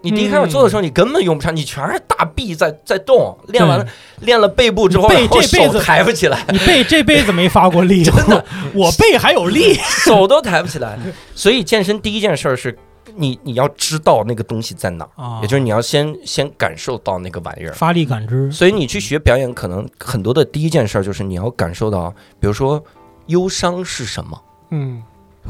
[0.02, 3.38] 你第一开始做的时候，你根本用不上，你全是大臂在在动。
[3.48, 3.86] 练完了，
[4.22, 9.74] 练了背部之后，背这辈子抬不起来，你背这辈子没发过力， 真的， 我背还有力。
[10.06, 10.98] 手都抬不起来。
[11.36, 12.78] 所以健身第一件事儿是，
[13.16, 15.08] 你你要知道那个东西在哪
[15.42, 17.74] 也就是你要先先感受到那个玩意儿。
[17.74, 22.82] 发力感知，所以你去学表演，可能很多的第一件事儿就是你要感受到，比如说
[23.28, 24.42] 忧伤是什么，
[24.72, 25.04] 嗯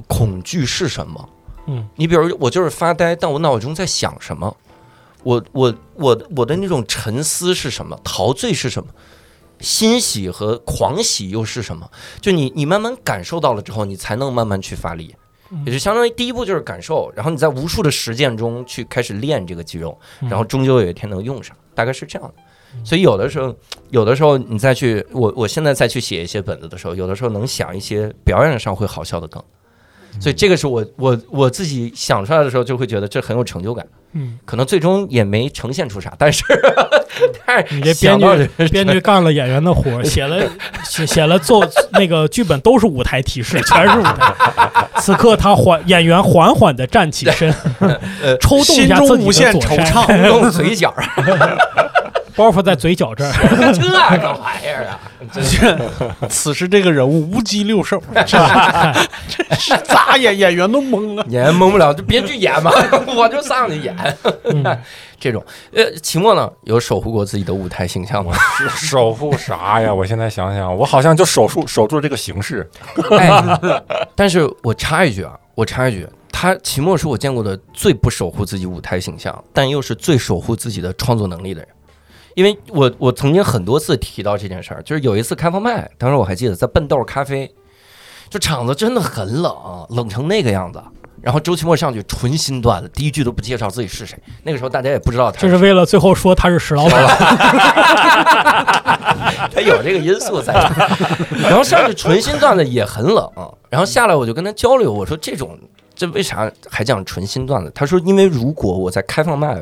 [0.07, 1.29] 恐惧是什么。
[1.69, 4.57] 嗯你比如我就是发呆，但我脑中在想什么？
[5.23, 7.99] 我我我我的那种沉思是什么？
[8.03, 8.89] 陶醉是什么？
[9.59, 11.89] 欣喜和狂喜又是什么？
[12.21, 15.13] 就你你慢慢感受到了之后，你才能慢慢去发力。
[15.51, 22.43] 嗯也就相当于第一步就是感受，然后你在无数的实践中去开始练这个肌肉，嗯然后终究有一天能用上，大概是这样的。
[22.85, 23.55] 所以有的时候，
[23.89, 29.43] 有的时候你再去，我我现在再去写一些本子的时候，有的时候能想一些表演上会好笑的梗，
[30.19, 33.85] 所以这个是我我我自己想出来的时候，就会觉得这很有成就感。
[34.13, 36.43] 嗯，可能最终也没呈现出啥，但是
[37.45, 40.43] 但是你这想到编剧编剧干了演员的活儿，写了
[40.83, 44.33] 写写了做那个剧本都是舞台提示，全是舞台。
[44.97, 47.53] 此刻他缓演员缓缓的站起身，
[48.21, 50.29] 呃抽动一下自己的左腮，怅。
[50.29, 50.91] 动嘴角，
[52.39, 53.33] 包袱在嘴角这儿。
[53.75, 53.81] 这
[54.21, 54.97] 个玩意儿啊，
[56.29, 58.01] 此时这个人物无鸡六兽，
[59.83, 61.25] 咋演演员都懵了。
[61.27, 62.71] 演员蒙不了，就别去演嘛，
[63.13, 63.93] 我就上去演。
[65.19, 68.31] 这种，呃，秦末呢有守护过自己的舞台形象吗？
[68.69, 69.93] 守护啥呀？
[69.93, 72.65] 我现在想想，我好像就守住守住这个形式。
[74.15, 81.69] 但是我插一句啊，我插一句，他秦末是我见过的最不守护自己舞台形象，但又是最守护自己的创作能力的人。
[82.35, 87.51] 因为我我曾经很多次提到这件事儿，就是有一次开放麦，当时我还记得在笨豆咖啡，
[88.29, 89.53] 就场子真的很冷，
[89.89, 90.81] 冷成那个样子。
[91.21, 94.17] 然后周奇墨上去纯新段子，第一句都不介绍自己是谁。
[94.43, 97.07] 那个时候大家也不知道他就是为了最后说他是石老板。
[99.53, 100.53] 他有这个因素在。
[101.41, 103.29] 然后上去纯新段子也很冷，
[103.69, 105.59] 然后下来我就跟他交流，我说这种
[105.93, 107.69] 这为啥还讲纯新段子？
[107.75, 109.61] 他说因为如果我在开放麦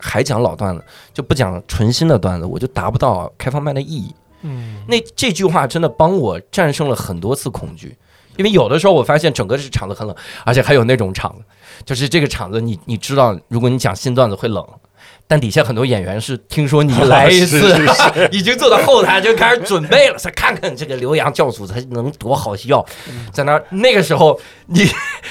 [0.00, 0.82] 还讲老段子，
[1.12, 4.14] 就不讲纯新的段子，我就达不到开放麦的意义。
[4.42, 7.96] 嗯，那这句话真的帮我战胜了很多次恐惧，
[8.36, 11.44] 因为有的时候我发现整个这场子很冷，而且还有那种场子，
[11.84, 14.66] 就是这个场子你你知道，如果你讲新段子会冷。
[15.26, 17.72] 但底下很多演员是听说你来一次
[18.32, 22.84] 已经坐到后台就开始准备了，说看看这个刘洋教主他能多好笑，
[23.32, 24.84] 在那儿那个时候你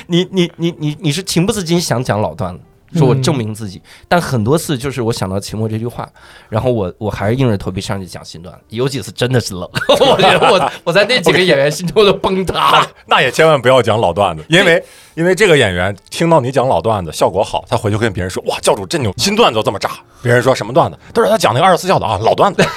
[0.08, 2.62] 你你你你你是情不自禁想讲老段子，
[2.94, 6.08] 说我证明自己，但很多次就是我想到秦末这句话，
[6.50, 9.70] 然后我我还是硬着头皮上去讲新段子，有几次真的是冷，
[10.00, 12.88] 我觉得我我在那几个演员心中都崩塌了。
[13.06, 14.84] 那也千万不要讲老段子，因为
[15.16, 19.90] 因为这个演员听到你讲老段子效果好，他回去跟别人说哇教主真牛，新段子都这么炸。
[20.22, 20.98] 别人说什么段子？
[21.14, 22.62] 都是他讲那个二十四孝的啊，老段子。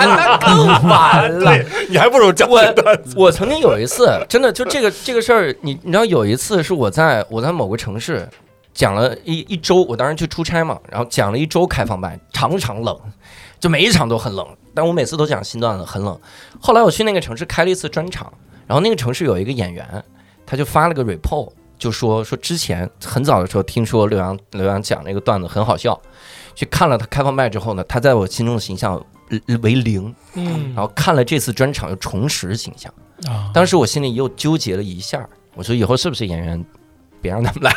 [0.00, 1.54] 那更完了。
[1.90, 3.14] 你还不如讲我新段子。
[3.14, 8.26] 我曾经有一次，真的就这个这个事儿，你你知道有一次是我在我在某个城市
[8.74, 12.98] 讲了一一周，我当时去出差嘛，然后讲了一周开放麦，场场冷，
[13.60, 16.18] 就每一场都很冷，但我每次都讲新段子，很冷。
[16.60, 18.32] 后来我去那个城市开了一次专场，
[18.66, 20.04] 然后那个城市有一个演员，
[20.46, 26.00] 他就发了个 report，就说说之前很早的时候听说刘洋刘洋讲那个段子很好笑，
[26.54, 28.94] 去看了他开放麦之后呢，他在我心中的形象
[29.28, 32.92] 呃为零，嗯然后看了这次专场又重拾形象。
[33.26, 36.64] 啊，当时我心里又纠结了一下，我说以后是不是演员，
[37.22, 37.72] 别让他们来，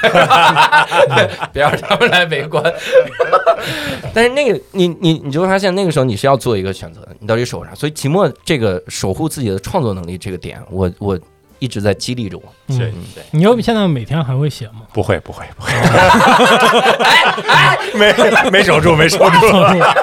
[1.53, 2.63] 别让他们来围观。
[4.13, 7.73] 但是那个你你你就会发现，那个时候你是要做一个选择，你到底守啥？
[7.75, 11.17] 所以期末这个守护自己的创作能力这个点，我我
[11.59, 12.43] 一直在激励着我。
[12.67, 14.81] 嗯谢谢对，你要现在每天还会写吗？
[14.91, 15.71] 不会不会不会，
[17.97, 18.13] 没
[18.49, 19.47] 没守住没守住。
[19.47, 19.93] 啊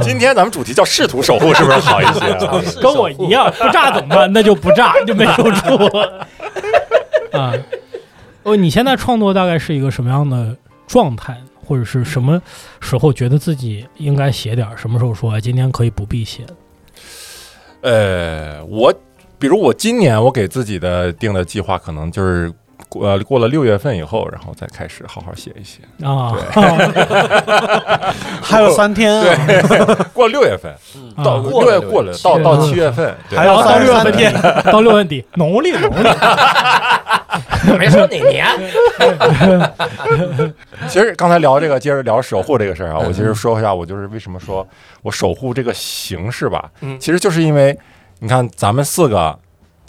[0.00, 2.62] 今天咱们主题叫试图守护，是不是好一些啊？
[2.80, 4.32] 跟我一样，不炸怎么办？
[4.32, 5.90] 那就不炸，就没守住。
[7.38, 7.54] 啊，
[8.42, 10.56] 哦，你现在创作大概是一个什么样的
[10.86, 12.40] 状态，或者是什么
[12.80, 14.68] 时候觉得自己应该写点？
[14.76, 16.44] 什么时候说今天可以不必写？
[17.80, 18.94] 呃，我
[19.38, 22.52] 比如我今年我给自己的定的计划，可能就是
[23.00, 25.80] 呃过了六月份以后，然后再开始好好写一写。
[26.06, 26.32] 啊，
[28.42, 30.72] 还有三天啊，过六月份，
[31.24, 34.32] 到啊六月过了，到到七月份，还要到六月份三十三天。
[34.72, 36.08] 到六月底，农历农历，
[37.78, 38.46] 没说哪年，
[40.88, 44.66] 其实刚才聊这个，接着聊守护这个事儿啊，嗯我其实说一下，我就是为什么说
[45.02, 46.98] 我守护这个形式吧，嗯。
[46.98, 47.76] 其实就是因为
[48.20, 49.38] 你看咱们四个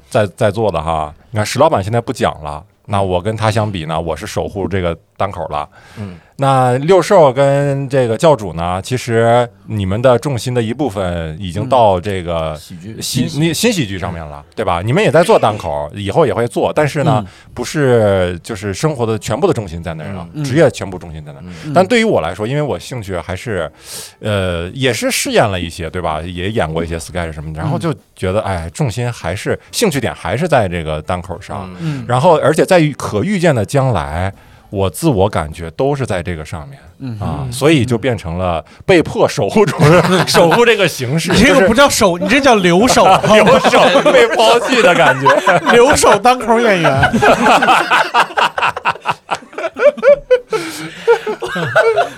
[0.10, 5.70] 在在座的哈，你看石老板现在不讲了，那我跟他相比呢，我是守护这个单口了。
[5.98, 14.82] 嗯，那六兽跟这个教主呢，其实你们的重心的一部分已经到这个喜剧喜你新喜剧上面了，对吧？
[14.84, 21.44] 你们也在做单口，以后也会做，但是呢，不是就是生活的全部的重心在那儿了，嗯职业全部重心在那儿。
[21.66, 23.72] 嗯但对于我来说，因为我兴趣还是，
[24.20, 26.22] 呃，也是试验了一些，对吧？
[26.22, 31.70] 也演过一些 sketch 什么的，然后就觉得，哎，重心还是兴趣点还是在这个单口上。
[32.08, 34.34] 然后，而且在于可预见的将来，
[34.74, 39.78] 我自我感觉都是在这个上面嗯啊，所以就变成了被迫守护住
[40.26, 43.80] 守护这个形式，你这个不叫守， 你这叫留守，留守
[44.12, 45.30] 被抛弃的感觉。
[45.72, 47.12] 留守单口演员。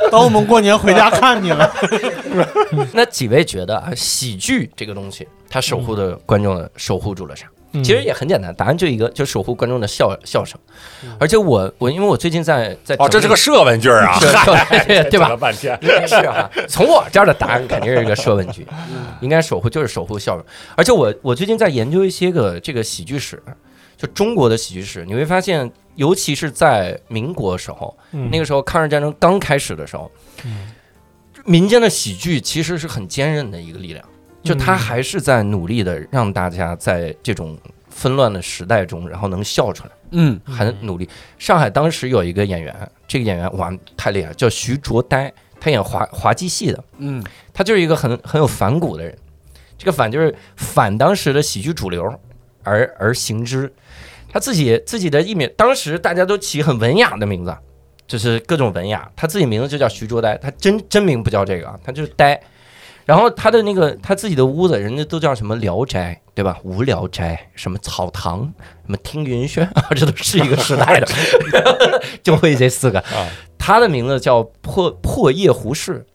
[0.09, 1.69] 等我们过年回家看你了。
[2.93, 7.47] 那几位觉得啊，喜剧这个东西，它守护的观众的守护住了啥？
[7.75, 10.59] 嗯其实也很简单，答案就一个，就守护观众的笑笑声。
[11.19, 14.25] 而且我我因为我最近在在哦，这是个设问句儿啊，是
[14.87, 15.35] 对 对吧？
[15.35, 15.77] 半天。
[16.07, 18.65] 是啊，从我这儿的答案肯定是一个设问句，
[19.21, 20.45] 应该守护就是守护笑容。
[20.75, 23.41] 而且我我最近在研究一些个这个喜剧史，
[23.97, 30.09] 就中国的喜剧史，你会发现，尤其是在民国时候，嗯那个时候抗日战争刚开始的时候，
[31.45, 34.03] 民间的喜剧其实是很坚韧的一个力量，
[34.45, 37.57] 就他嗯还是在努力的让大家在这种
[37.89, 41.09] 纷乱的时代中，然后能笑出来，嗯很努力。
[41.39, 42.73] 上海当时有一个演员，
[43.07, 49.17] 这个演员哇太厉害，叫徐卓呆，他演滑滑稽戏的，嗯他就是一个很很有反骨的人。
[49.77, 52.13] 这个反就是反当时的喜剧主流
[52.63, 53.73] 而而行之。
[54.29, 57.55] 他自己自己的艺名，当时大家都起很文雅的名字，
[58.05, 59.09] 就是各种文雅。
[59.15, 62.39] 他自己名字就叫徐卓呆，他真真名不叫这个啊，他就是呆。
[63.05, 66.57] 然后他的那个他自己的屋子，人家都叫什么《聊斋》，对吧？
[66.63, 68.51] 无聊斋，什么草堂，
[68.85, 71.07] 什么听云轩啊， 这都是一个时代的，
[72.23, 72.99] 就会这四个。
[72.99, 73.27] 啊
[73.57, 76.05] 他的名字叫破破夜胡适，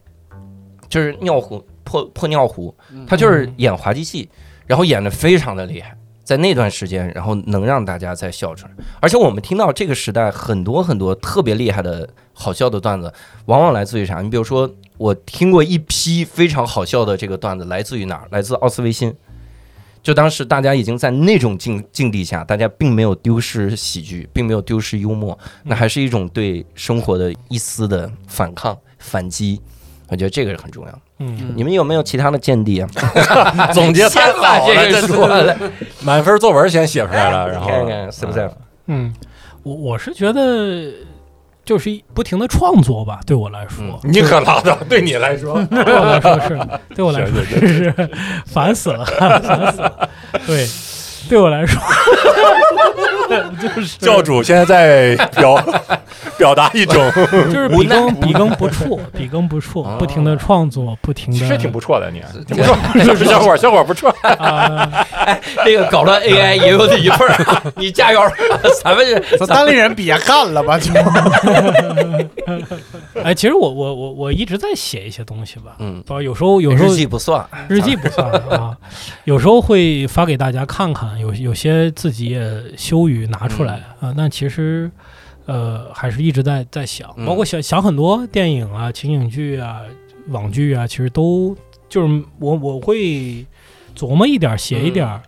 [0.87, 2.73] 就是尿壶破破尿壶，
[3.05, 4.29] 他就是演滑稽戏，
[4.65, 8.71] 然后演的非常的厉害，在那段时间，然后能让大家再笑出来。
[9.01, 13.11] 而且我们听到这个时代很多很多特别厉害的好笑的段子，
[13.47, 14.21] 往往来自于啥？
[14.21, 14.69] 你比如说，
[15.01, 18.27] 我听过一批非常好笑的这个段子，来自于哪儿？
[18.29, 19.11] 来自奥斯维辛。
[20.03, 29.59] 就当时大家已经在那种境境地下，大家并没有丢失喜剧，并没有丢失幽默，那还是一种对生活的一丝的反抗、反击。
[30.07, 30.99] 我觉得这个是很重要。
[31.17, 32.87] 嗯，你们有没有其他的见地啊？
[33.73, 35.57] 总结太先把好了，这个这说了，
[36.03, 38.51] 满分作文先写出来了，然后看看是不是？
[38.85, 39.11] 嗯，
[39.63, 40.91] 我我是觉得
[41.71, 46.59] 就是一不停的创作吧，对我来说，嗯你可拉倒，对你来说，对我来说是，
[46.93, 48.09] 对我来说是是
[48.45, 50.09] 烦死了，烦死了。
[50.45, 50.67] 对，
[51.29, 51.81] 对我来说
[53.61, 55.55] 就是教主现在在表
[56.41, 56.95] 表达一种，
[57.53, 63.55] 就是笔耕笔耕不辍，笔耕不辍哦，不停的创作，不停的是挺不错的，你挺不错，是不是小伙？
[63.55, 65.05] 小伙不错， 啊，
[65.63, 68.19] 这个搞了 AI 也有你一份儿，你加油！
[68.83, 69.05] 咱们
[69.47, 70.91] 单立人别干了吧，就
[73.23, 78.75] 哎，其实我我我我一直在写一些东西吧，嗯，有时候有时候日记不算，日记不算啊，
[79.25, 82.41] 有时候会发给大家看看，有有些自己也
[82.75, 84.89] 羞于拿出来啊，但其实
[85.51, 89.81] 呃还是一直在在想，嗯包括想想很多电影啊、情景剧啊、
[90.29, 91.55] 网剧啊，其实都
[91.89, 93.45] 就是我我会
[93.95, 95.21] 琢磨一点儿，写一点儿。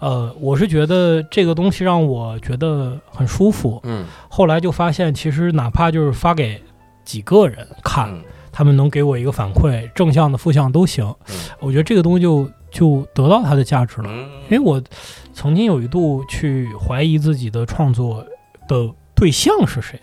[0.00, 3.80] 呃，我是觉得这个东西让我觉得很舒服。
[3.84, 6.60] 嗯后来就发现，其实哪怕就是发给
[7.04, 11.06] 几个人看，嗯他们能给我一个反馈，正向的、负向都行。
[11.28, 14.10] 嗯我觉得这个东西就就得到它的价值了。
[14.10, 14.82] 嗯因为我
[15.32, 18.22] 曾经有一度去怀疑自己的创作
[18.68, 20.00] 的对象是谁。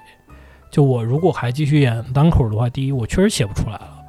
[0.70, 4.06] 就我如果还继续演单口的话，第一我确实写不出来了，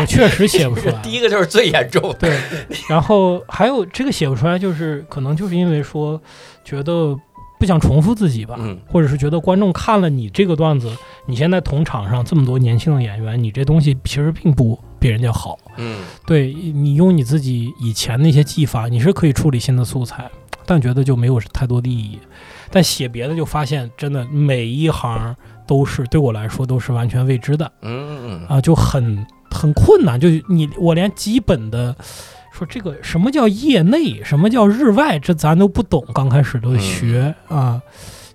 [0.00, 0.94] 我确实写不出来。
[1.04, 2.38] 第一个就是最严重的，对，
[2.88, 6.18] 然后还有这个写不出来，就是可能就是因为说
[6.64, 7.14] 觉得
[7.58, 10.90] 不想重复自己吧，嗯或者是觉得观众看了你这个段子，
[11.26, 15.58] 你现在同场上这么多年轻的演员，你这东西其实并不比人家好。
[15.76, 20.30] 嗯对你用你自己以前那些技法，你是可以处理新的素材，
[20.64, 22.18] 但觉得就没有太多的意义。
[22.70, 25.34] 但写别的就发现，真的每一行
[25.66, 30.18] 都是对我来说都是完全未知的嗯啊，就很很困难。
[30.18, 31.94] 就你我连基本的
[32.52, 36.04] 说这个什么叫业内，什么叫日外，这咱都不懂。
[36.14, 37.80] 刚开始都得学、啊，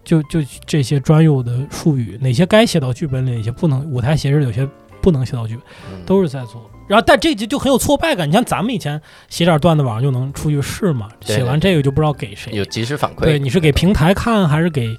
[0.04, 3.84] 就就这些专有的术语，哪些该写到剧本里，哪些不能。
[3.90, 4.68] 舞台写着有些
[5.02, 5.64] 不能写到剧本。
[5.92, 6.70] 嗯，都是在做。
[6.88, 8.28] 然后，但这集就很有挫败感。
[8.28, 12.54] 你像咱们以前写点段子，网上就能出去试嘛，写完这个就不知道给谁。
[12.54, 14.96] 有及时反馈对，你是给平台看还是给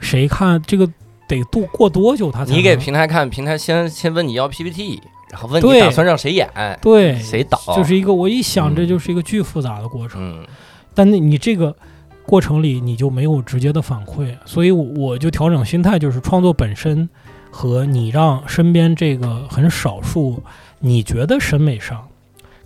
[0.00, 0.60] 谁看？
[0.66, 0.86] 这个
[1.26, 2.58] 得度过多久他才能？
[2.58, 5.00] 你给平台看，平台先先问你要 PPT，
[5.30, 6.48] 然后问你打算让谁演，
[6.82, 10.20] 对，谁导，就是一个我一想，嗯这就是一个巨复杂的过程。
[10.20, 10.46] 嗯
[10.96, 11.74] 但那你这个
[12.24, 17.08] 过程里你就没有直接的反馈，所以我我就调整心态，就是创作本身
[17.50, 20.40] 和你让身边这个很少数
[20.78, 22.08] 你觉得审美上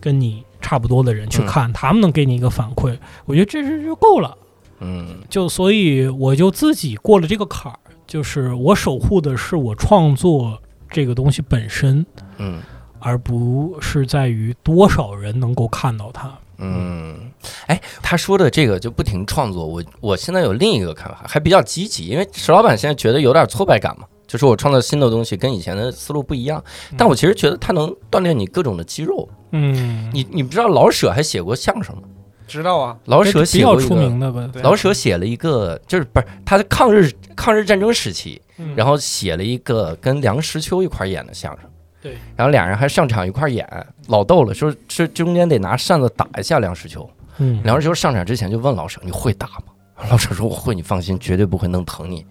[0.00, 1.46] 跟你差不多的人去嗯。
[1.46, 4.36] 看，他们能给你一个反馈，我觉得这是就够了。
[4.80, 5.20] 嗯。
[5.28, 12.04] 就所以我就自己过了这个坎儿，就是我守护的是我创作这个东西本身，
[12.38, 12.60] 嗯。
[13.00, 16.36] 而不是在于多少人能够看到它。
[16.60, 17.30] 嗯，
[17.68, 26.62] 哎，他说的这个就不停创作，我我现在有另一个看法，还比较积极，因为石老板现在觉得有点挫败感嘛，就是我创造新的东西跟以前的思路不一样，
[26.96, 29.28] 但我其实觉得它能锻炼你各种的肌肉。
[29.50, 32.02] 嗯，你你不知道老舍还写过相声吗？
[32.46, 33.82] 知道啊，老舍写过一个。
[33.82, 34.48] 出名的吧？
[34.62, 41.68] 老舍写了一个，就是不是他的抗日抗日战争时期，嗯然后写了一个跟梁实秋一块儿演的相声，
[42.02, 43.66] 对，然后俩人还上场一块儿演，
[44.08, 47.08] 老逗了，说是中间得拿扇子打一下梁实秋，
[47.38, 49.64] 嗯，梁实秋上场之前就问老舍：“你会打吗？”
[50.10, 52.24] 老舍说我会，你放心，绝对不会弄疼你。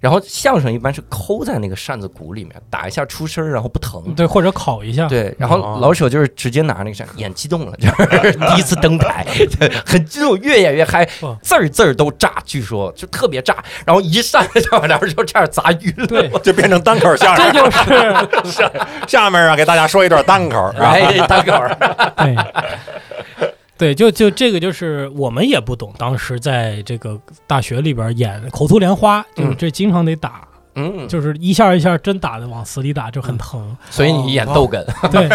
[0.00, 4.12] 然后相声一般是抠在那个扇子骨里面，打一下出声，然后不疼。
[4.14, 9.24] 对，或者烤一下，对，然后哦老舍就是直接拿那个扇，演激动了，就是 第一次登台，
[9.86, 11.06] 很激动，越演越嗨，
[11.40, 16.06] 字儿字儿都炸，据说就特别炸，然后一扇上来，然后就这样砸晕了。
[16.06, 17.62] 对，就变成单口相声这。
[17.62, 18.70] 就是
[19.08, 20.90] 下面啊，给大家说一段单口，是吧？
[20.90, 21.74] 哎，单口儿，
[22.16, 22.36] 对，
[23.76, 29.56] 对，就就这个就是我们也不懂，当时在这个大学里边演口吐莲花，就是嗯。
[29.56, 30.46] 这经常得打，
[30.76, 33.76] 嗯，就是一下一下真打的往死里打，就很疼。
[33.90, 35.28] 所以你演逗哏， 对，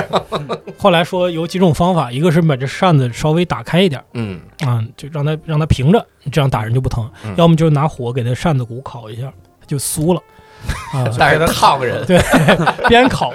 [0.77, 4.39] 后来说有几种方法，一个是把这扇子稍微打开一点，嗯。
[4.61, 7.35] 啊，就让它让它平着，这样打人就不疼；嗯。
[7.37, 9.31] 要么就是拿火给它扇子骨烤一下，
[9.67, 10.21] 就酥了。
[10.93, 12.19] 啊，但是烫人，对，
[12.89, 13.33] 边烤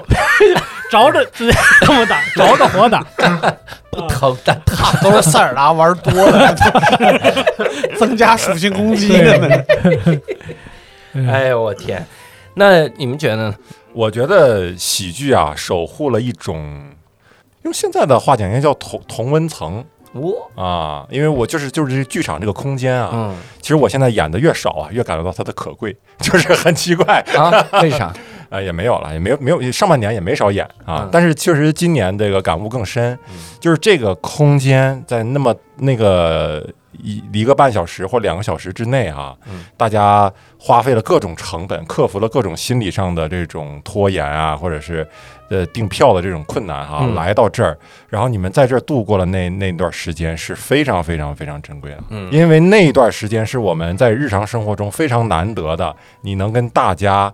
[0.89, 3.01] 着着 直接这么打，着着火打，
[3.91, 4.91] 不疼但他。
[5.01, 6.55] 都是塞尔达玩多了，
[7.97, 9.65] 增加属性攻击的
[11.27, 12.05] 哎呦我天，
[12.55, 13.55] 那你们觉得呢？
[13.93, 16.83] 我觉得喜剧啊，守护了一种
[17.63, 19.83] 用现在的话讲，应该叫同同温层
[20.13, 21.05] 我啊。
[21.09, 27.23] 因为我就是就是这剧场这个空间啊，嗯其实我现在演的越少啊，越感觉到它的可贵，就是很奇怪。
[27.37, 28.13] 啊，为啥？
[28.55, 45.05] 呃，也没有了，也没有没有上半年也没少演啊，嗯但是确实今年这个感悟更深，嗯就是这个空间在那么那个一一个半小时或两个小时之内啊，嗯大家花费了各种成本，克服了各种心理上的这种拖延啊，或者是
[45.49, 47.77] 呃订票的这种困难哈、嗯来到这儿，
[48.09, 51.97] 然后你们在这儿度过了那那段时间是非常非常非常珍贵的。
[52.09, 57.33] 嗯因为那一段时间是我们在日常生活中非常难得的，你能跟大家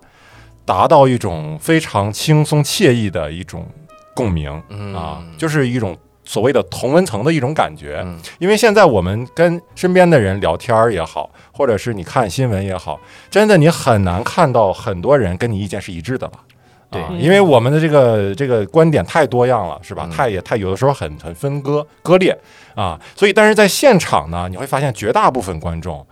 [0.72, 3.68] 达到一种非常轻松惬意的一种
[4.16, 8.02] 共鸣嗯啊，就是一种所谓的同温层的一种感觉。
[8.06, 12.98] 嗯因为现在我们跟身边的人聊天儿也好，或者是你看新闻也好，
[13.30, 16.34] 真的你很难看到很多人跟你意见是一致的了。
[16.90, 20.08] 对啊因为我们的这个这个观点太多样了，是吧？
[20.10, 22.38] 嗯太也太有的时候很很分割割裂
[22.76, 26.06] 啊，所以但是在现场呢，你会发现绝大部分观众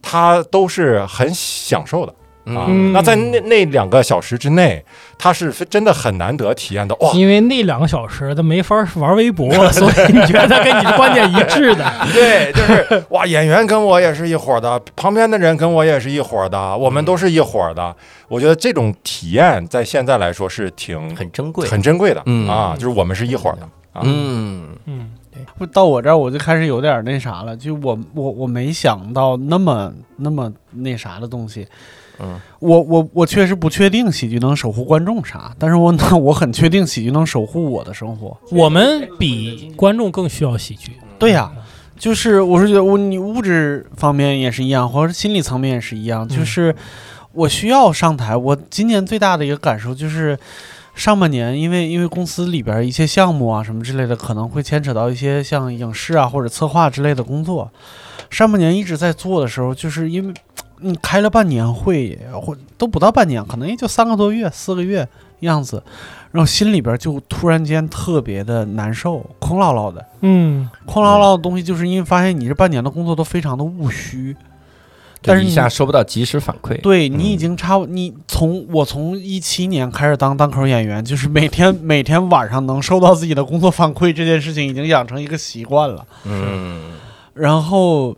[0.00, 2.14] 他都是很享受的
[2.46, 2.66] 啊。
[2.68, 4.84] 嗯那在那那两个小时之内，
[5.18, 11.84] 他是真的很难得体验到哇，因为那两个小时他没法玩微博， 所以你觉得他跟你的观点一致的。
[12.12, 17.94] 对，就是哇，演员跟我也是一伙的，旁边的人跟我也是一伙的，我们都是一伙儿的。
[18.28, 21.68] 我觉得这种体验在现在来说是挺很珍贵。
[21.68, 24.02] 很珍贵的、嗯啊，就是我们是一伙儿的啊。
[24.04, 25.10] 嗯嗯，
[25.58, 31.66] 不到我这儿我就开始有点那啥了，就我我我没想到那么那么那啥的东西。
[32.20, 38.36] 嗯，我我我确实不确定喜剧能守护观众啥，但是我 那我很确定喜剧能守护我的生活。
[38.50, 40.92] 我们比观众更需要喜剧。
[41.18, 41.50] 对呀、
[41.98, 46.74] 就是我是觉得我你物质方面也是一样，或者心理层面也是一样，就是
[47.32, 48.36] 我需要上台。
[48.36, 50.38] 我今年最大的一个感受就是。
[50.96, 57.70] 上半年，因为因为公司里边一些项目啊什么之类的，可能会牵扯到一些像影视啊或者策划之类的工作。
[58.30, 60.32] 上半年一直在做的时候，就是因为
[60.80, 65.08] 你开了半年会，或都不到半年，可能也就三个多月、四个月
[65.40, 65.82] 样子，
[66.32, 70.04] 然后心里边就突然间特别的难受，空落落的。
[70.20, 74.36] 嗯，空落落的东西，就是因为发现你这半年的工作都非常的务虚，
[75.22, 76.74] 但是你一下收不到及时反馈。
[76.74, 86.06] 嗯对你已经差不，你从我从一七年开始当单口演员，就是每天每天晚上能收到自己的工作反馈这件事情，已经养成一个习惯了。
[86.24, 86.92] 嗯
[87.34, 88.16] 然后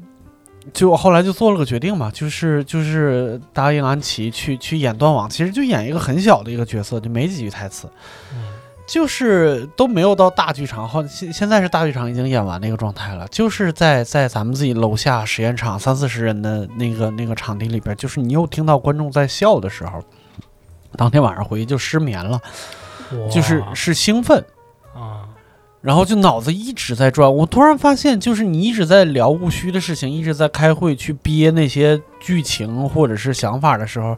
[0.73, 7.89] 就后来就做了个决定嘛，就是就是答应安琪去去演断网，其实就演一个很小的一个角色，就没几句台词。
[8.87, 20.03] 就是都没有到大剧场，好现现在是大剧场已经演完那个状态了，就是在在咱们自己楼下实验场三四十人的那个那个场地里边，就是你又听到观众在笑的时候，
[20.97, 22.41] 当天晚上回去就失眠了，
[23.31, 24.45] 就是是兴奋，啊，
[25.81, 27.33] 然后就脑子一直在转。
[27.33, 34.17] 我突然发现，就是你一直在聊务虚的事情，一直在开会去憋那些剧情或者是想法的时候，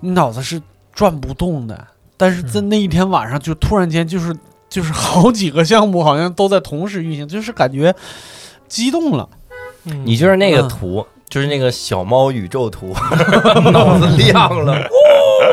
[0.00, 0.60] 你脑子是
[0.94, 1.86] 转不动的。
[2.16, 4.34] 但是在那一天晚上，就突然间就是
[4.68, 7.94] 就是好几个项目好像都在同时运行，就是感觉
[8.68, 9.28] 激动了。
[9.84, 12.94] 嗯你就是那个嗯图，就是那个小猫宇宙图，
[13.72, 14.78] 脑子亮了。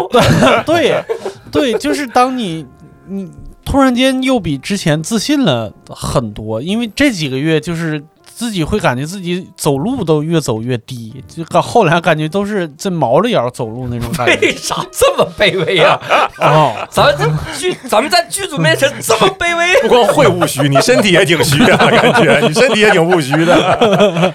[0.66, 1.04] 对，
[1.52, 2.64] 对，就是当你
[3.08, 3.28] 你
[3.70, 14.36] 突然间又比之前自信了很多，因为这几个月就是自己会感觉自己走路都越走越低，就到后来感觉都是这毛着腰走路那种感觉。
[14.42, 16.00] 为啥这么卑微呀、
[16.40, 17.16] 哦，咱们
[17.54, 24.34] 这剧，咱们在剧组面前这么卑微，不光会务虚，你身体也挺虚啊， 感觉你身体也挺务虚的。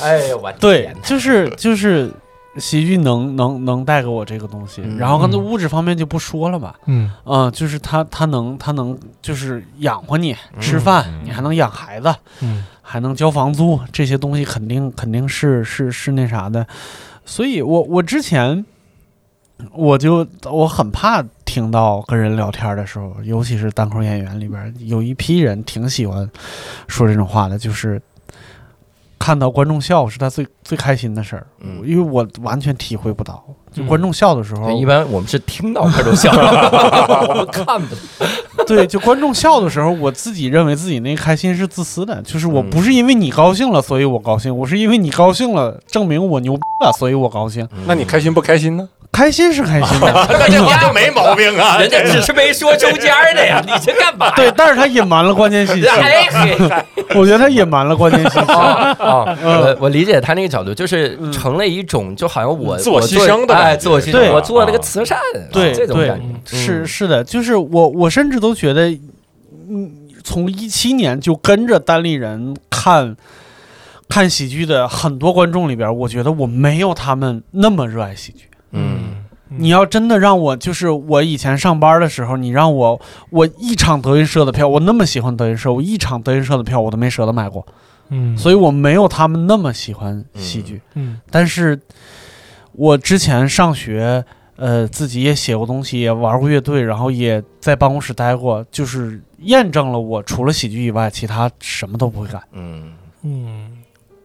[0.00, 0.94] 哎呦我对！
[1.02, 2.08] 就是就是
[2.58, 4.82] 喜剧能能能带给我这个东西。
[4.84, 4.96] 嗯。
[4.98, 7.10] 然后刚才物质方面就不说了吧，嗯。
[7.24, 11.20] 嗯，就是他他能他能就是养活你吃饭，嗯。
[11.24, 12.64] 你还能养孩子，嗯。
[12.82, 16.66] 还能交房租，这些东西肯定肯定是是是那啥的。
[17.26, 18.64] 所以我我之前
[19.72, 26.26] 我就我很怕听到跟人聊天的时候，尤其是单口演员里边有一批人挺喜欢
[26.86, 28.00] 说这种话的，就是
[29.18, 31.46] 看到观众笑是他最最开心的事儿。
[31.60, 33.42] 嗯因为我完全体会不到，
[33.72, 36.30] 就嗯观众笑的时候，对，一般我们是听到观众笑，
[37.28, 38.64] 我们看不到。
[38.66, 47.66] 对，就观众笑的时候，我自己认为自己那开心是自私的，就是我嗯不是因为你高兴了，所以我高兴，我是因为你高兴了，证明我牛逼了，所以我高兴。
[47.86, 48.88] 那你开心不开心呢？
[49.10, 51.78] 开心是开心的， 那这话就没毛病啊。
[51.80, 54.34] 人家只是没说中间的呀，你这干嘛呀？
[54.36, 58.52] 对，但是他隐瞒了关键信息，哎嘿， 我觉得他隐瞒了关键信息。
[58.52, 59.38] 啊 啊！
[59.42, 65.18] 我我理解他那个角度，就是成了一种，就好像我自我牺牲的哎，自我牺对牲，我做那个慈善，
[65.52, 68.90] 对对这种感觉是嗯是的，就是我我甚至都觉得，
[69.70, 69.90] 嗯，
[70.22, 73.16] 从一七年就跟着单立人看
[74.08, 78.44] 看喜剧的很多观众里边，我觉得我没有他们那么热爱喜剧。
[79.50, 83.00] 嗯你要真的让我，就是我以前上班的时候，你让我，
[83.30, 87.66] 我一场德云社的票，我那么喜欢德云社，我一场德云社的票我都没舍得买过，
[88.10, 90.80] 嗯所以我没有他们那么喜欢喜剧。
[90.94, 91.80] 嗯但是，
[92.72, 94.24] 我之前上学，
[94.56, 102.92] 呃，自己也写过东西，也玩过乐队，然后也在办公室待过，就是验证了我除了喜剧以外，其他什么都不会干，嗯。
[103.22, 103.77] 嗯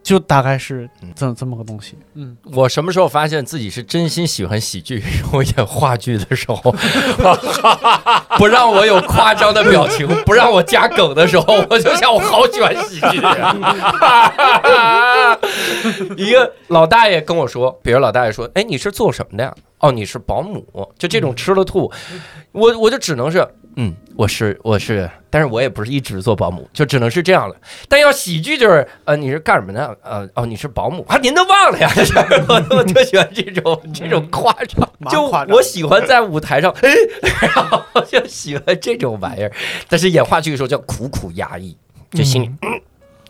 [0.04, 1.96] 就大概是这这么个东西。
[2.14, 5.02] 嗯，我什么时候发现自己是真心喜欢喜剧？
[5.32, 6.70] 我演话剧的时候，
[8.36, 13.18] 不让我有夸张的表情， 不让我加梗的时候，我就想我好喜欢喜剧。
[16.16, 20.64] 一个老大爷跟我说，比如老大爷说：“哎，你是做什么的呀？”哦，你是保姆，
[20.98, 21.90] 就这种吃了吐，
[22.52, 23.46] 我我就只能是。
[23.76, 27.56] 嗯，我是我是，但是我也不是一直做保姆，就只能是这样了。
[27.88, 29.96] 但要喜剧就是，呃，你是干什么的？
[30.02, 31.16] 呃，哦，你是保姆啊？
[31.18, 31.90] 您都忘了呀？
[32.48, 36.90] 我我特喜欢这种这种夸张，就我喜欢在舞台上，哎，
[37.54, 39.50] 然后就喜欢这种玩意儿。
[39.88, 41.76] 但是演话剧的时候叫苦苦压抑，
[42.12, 42.50] 就心里。
[42.62, 42.80] 嗯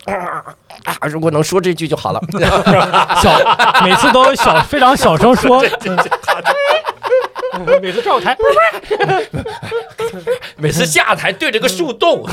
[0.04, 0.44] 啊
[0.84, 1.06] 啊！
[1.08, 2.20] 如果能说这句就好了。
[3.22, 5.64] 小每次都小非常小声说，
[7.82, 8.36] 每次上台，
[10.56, 12.24] 每次下台对着个树洞，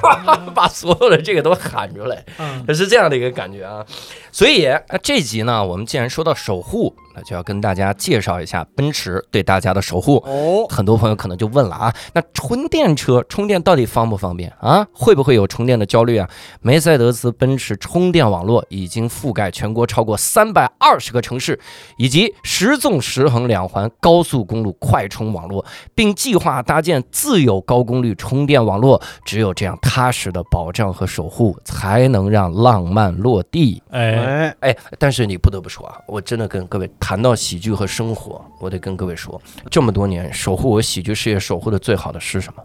[0.54, 3.84] 把所有的这个都喊出来，嗯是这样的一个感觉啊。
[4.32, 10.16] 所以呃这集呢，我们既然说到守护，那就要跟大家介绍一下奔驰对大家的守护。
[10.26, 14.86] 哦，很多朋友可能就问了啊，那纯电车充电到底方不方便啊？
[14.92, 16.28] 会不会有充电的焦虑啊？
[16.60, 21.58] 梅赛德斯奔驰充电网络已经覆盖全国超过三百二十个城市，
[21.96, 25.64] 以及十纵十横两环高速公路快充网络，
[25.94, 29.00] 并计划搭建自有高功率充电网络。
[29.24, 33.82] 只有这样踏实的保障和守护，才能让浪漫落地。
[33.90, 42.62] 哎，哎，哎，但是你不得不说啊，我真的跟各位谈到喜剧和生活，我得跟各位说，这么多年守护我喜剧事业守护的最好的是什么？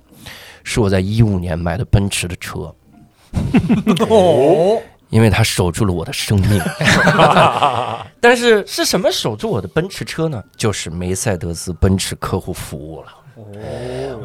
[0.64, 2.74] 是我在一五年买的奔驰的车，
[4.10, 4.82] 哦，
[5.12, 6.60] 因为它守住了我的生命。
[8.20, 10.44] 但是是什么守住我的奔驰车呢？
[10.58, 13.10] 就是梅赛德斯奔驰客户服务了。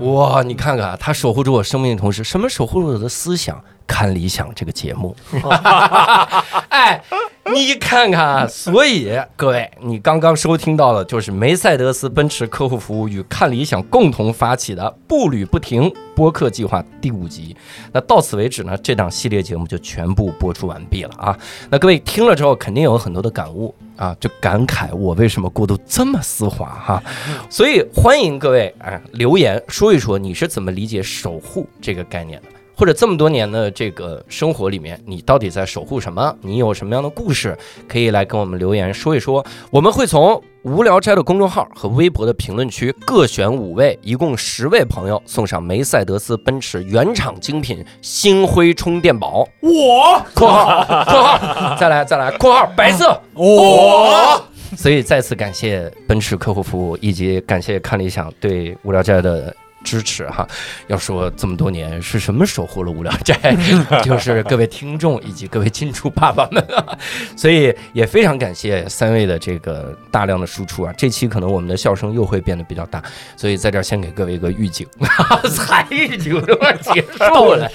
[0.01, 3.63] 哇，你看看啊，他守护住我生命的同时，什么守护住我的思想？
[3.87, 5.15] 看理想这个节目，
[6.71, 7.01] 哎，
[7.55, 17.57] 你看看啊，所以各位，你刚刚收听到的就是梅赛德斯奔驰客户服务与看理想共同发起的“步履不停”播客计划第五集。
[17.93, 21.39] 那到此为止呢，这档系列节目就全部播出完毕了啊。
[21.71, 27.03] 那各位听了之后，肯定有很多的感悟啊，就感慨我为什么过得这么丝滑哈、
[27.49, 32.49] 所以欢迎各位啊留言说一说你是怎么理解守护这个概念的。
[32.77, 36.37] 或者这么多年的这个生活里面，你到底在守护什么？
[36.43, 37.57] 你有什么样的故事，
[37.89, 39.45] 可以来跟我们留言说一说。
[39.71, 49.49] 我们会从无聊斋的公众号和微博的评论区各选五位，一共十位朋友送上梅赛德斯奔驰原厂精品星辉充电宝。
[49.61, 53.19] 我（括号括号）再来再来（括号）白色。
[53.33, 54.45] 我。
[54.77, 59.55] 所以再次感谢奔驰客户服务，以及感谢看理想对无聊斋的
[59.87, 60.45] 支持哈。
[60.89, 63.57] 要说这么多年是什么守护了无聊斋，
[64.03, 66.99] 就是各位听众以及各位金主爸爸们啊，
[67.37, 70.93] 所以也非常感谢三位的这个大量的输出啊。
[70.99, 73.01] 这期可能我们的笑声又会变得比较大，
[73.37, 74.85] 所以在这儿先给各位一个预警，
[75.55, 77.71] 才预警这块结束了。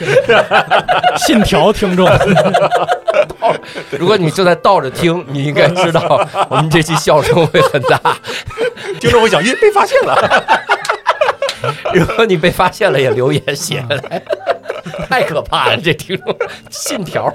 [1.18, 2.10] 信条听众，
[3.98, 8.00] 如果你正在倒着听，你应该知道我们这期笑声会很大。
[9.00, 10.16] 听众会想，咦，被发现了。
[11.94, 14.22] 如果你被发现了，也留言写来，
[15.10, 16.36] 太可怕了，这听众
[16.70, 17.34] 信条。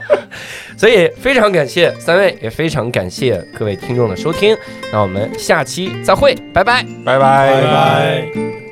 [0.76, 4.56] 所以非常感谢三位，也非常感谢各位听众的收听。
[4.92, 6.84] 那我们下期再会，拜拜。
[7.04, 8.65] 拜拜拜拜。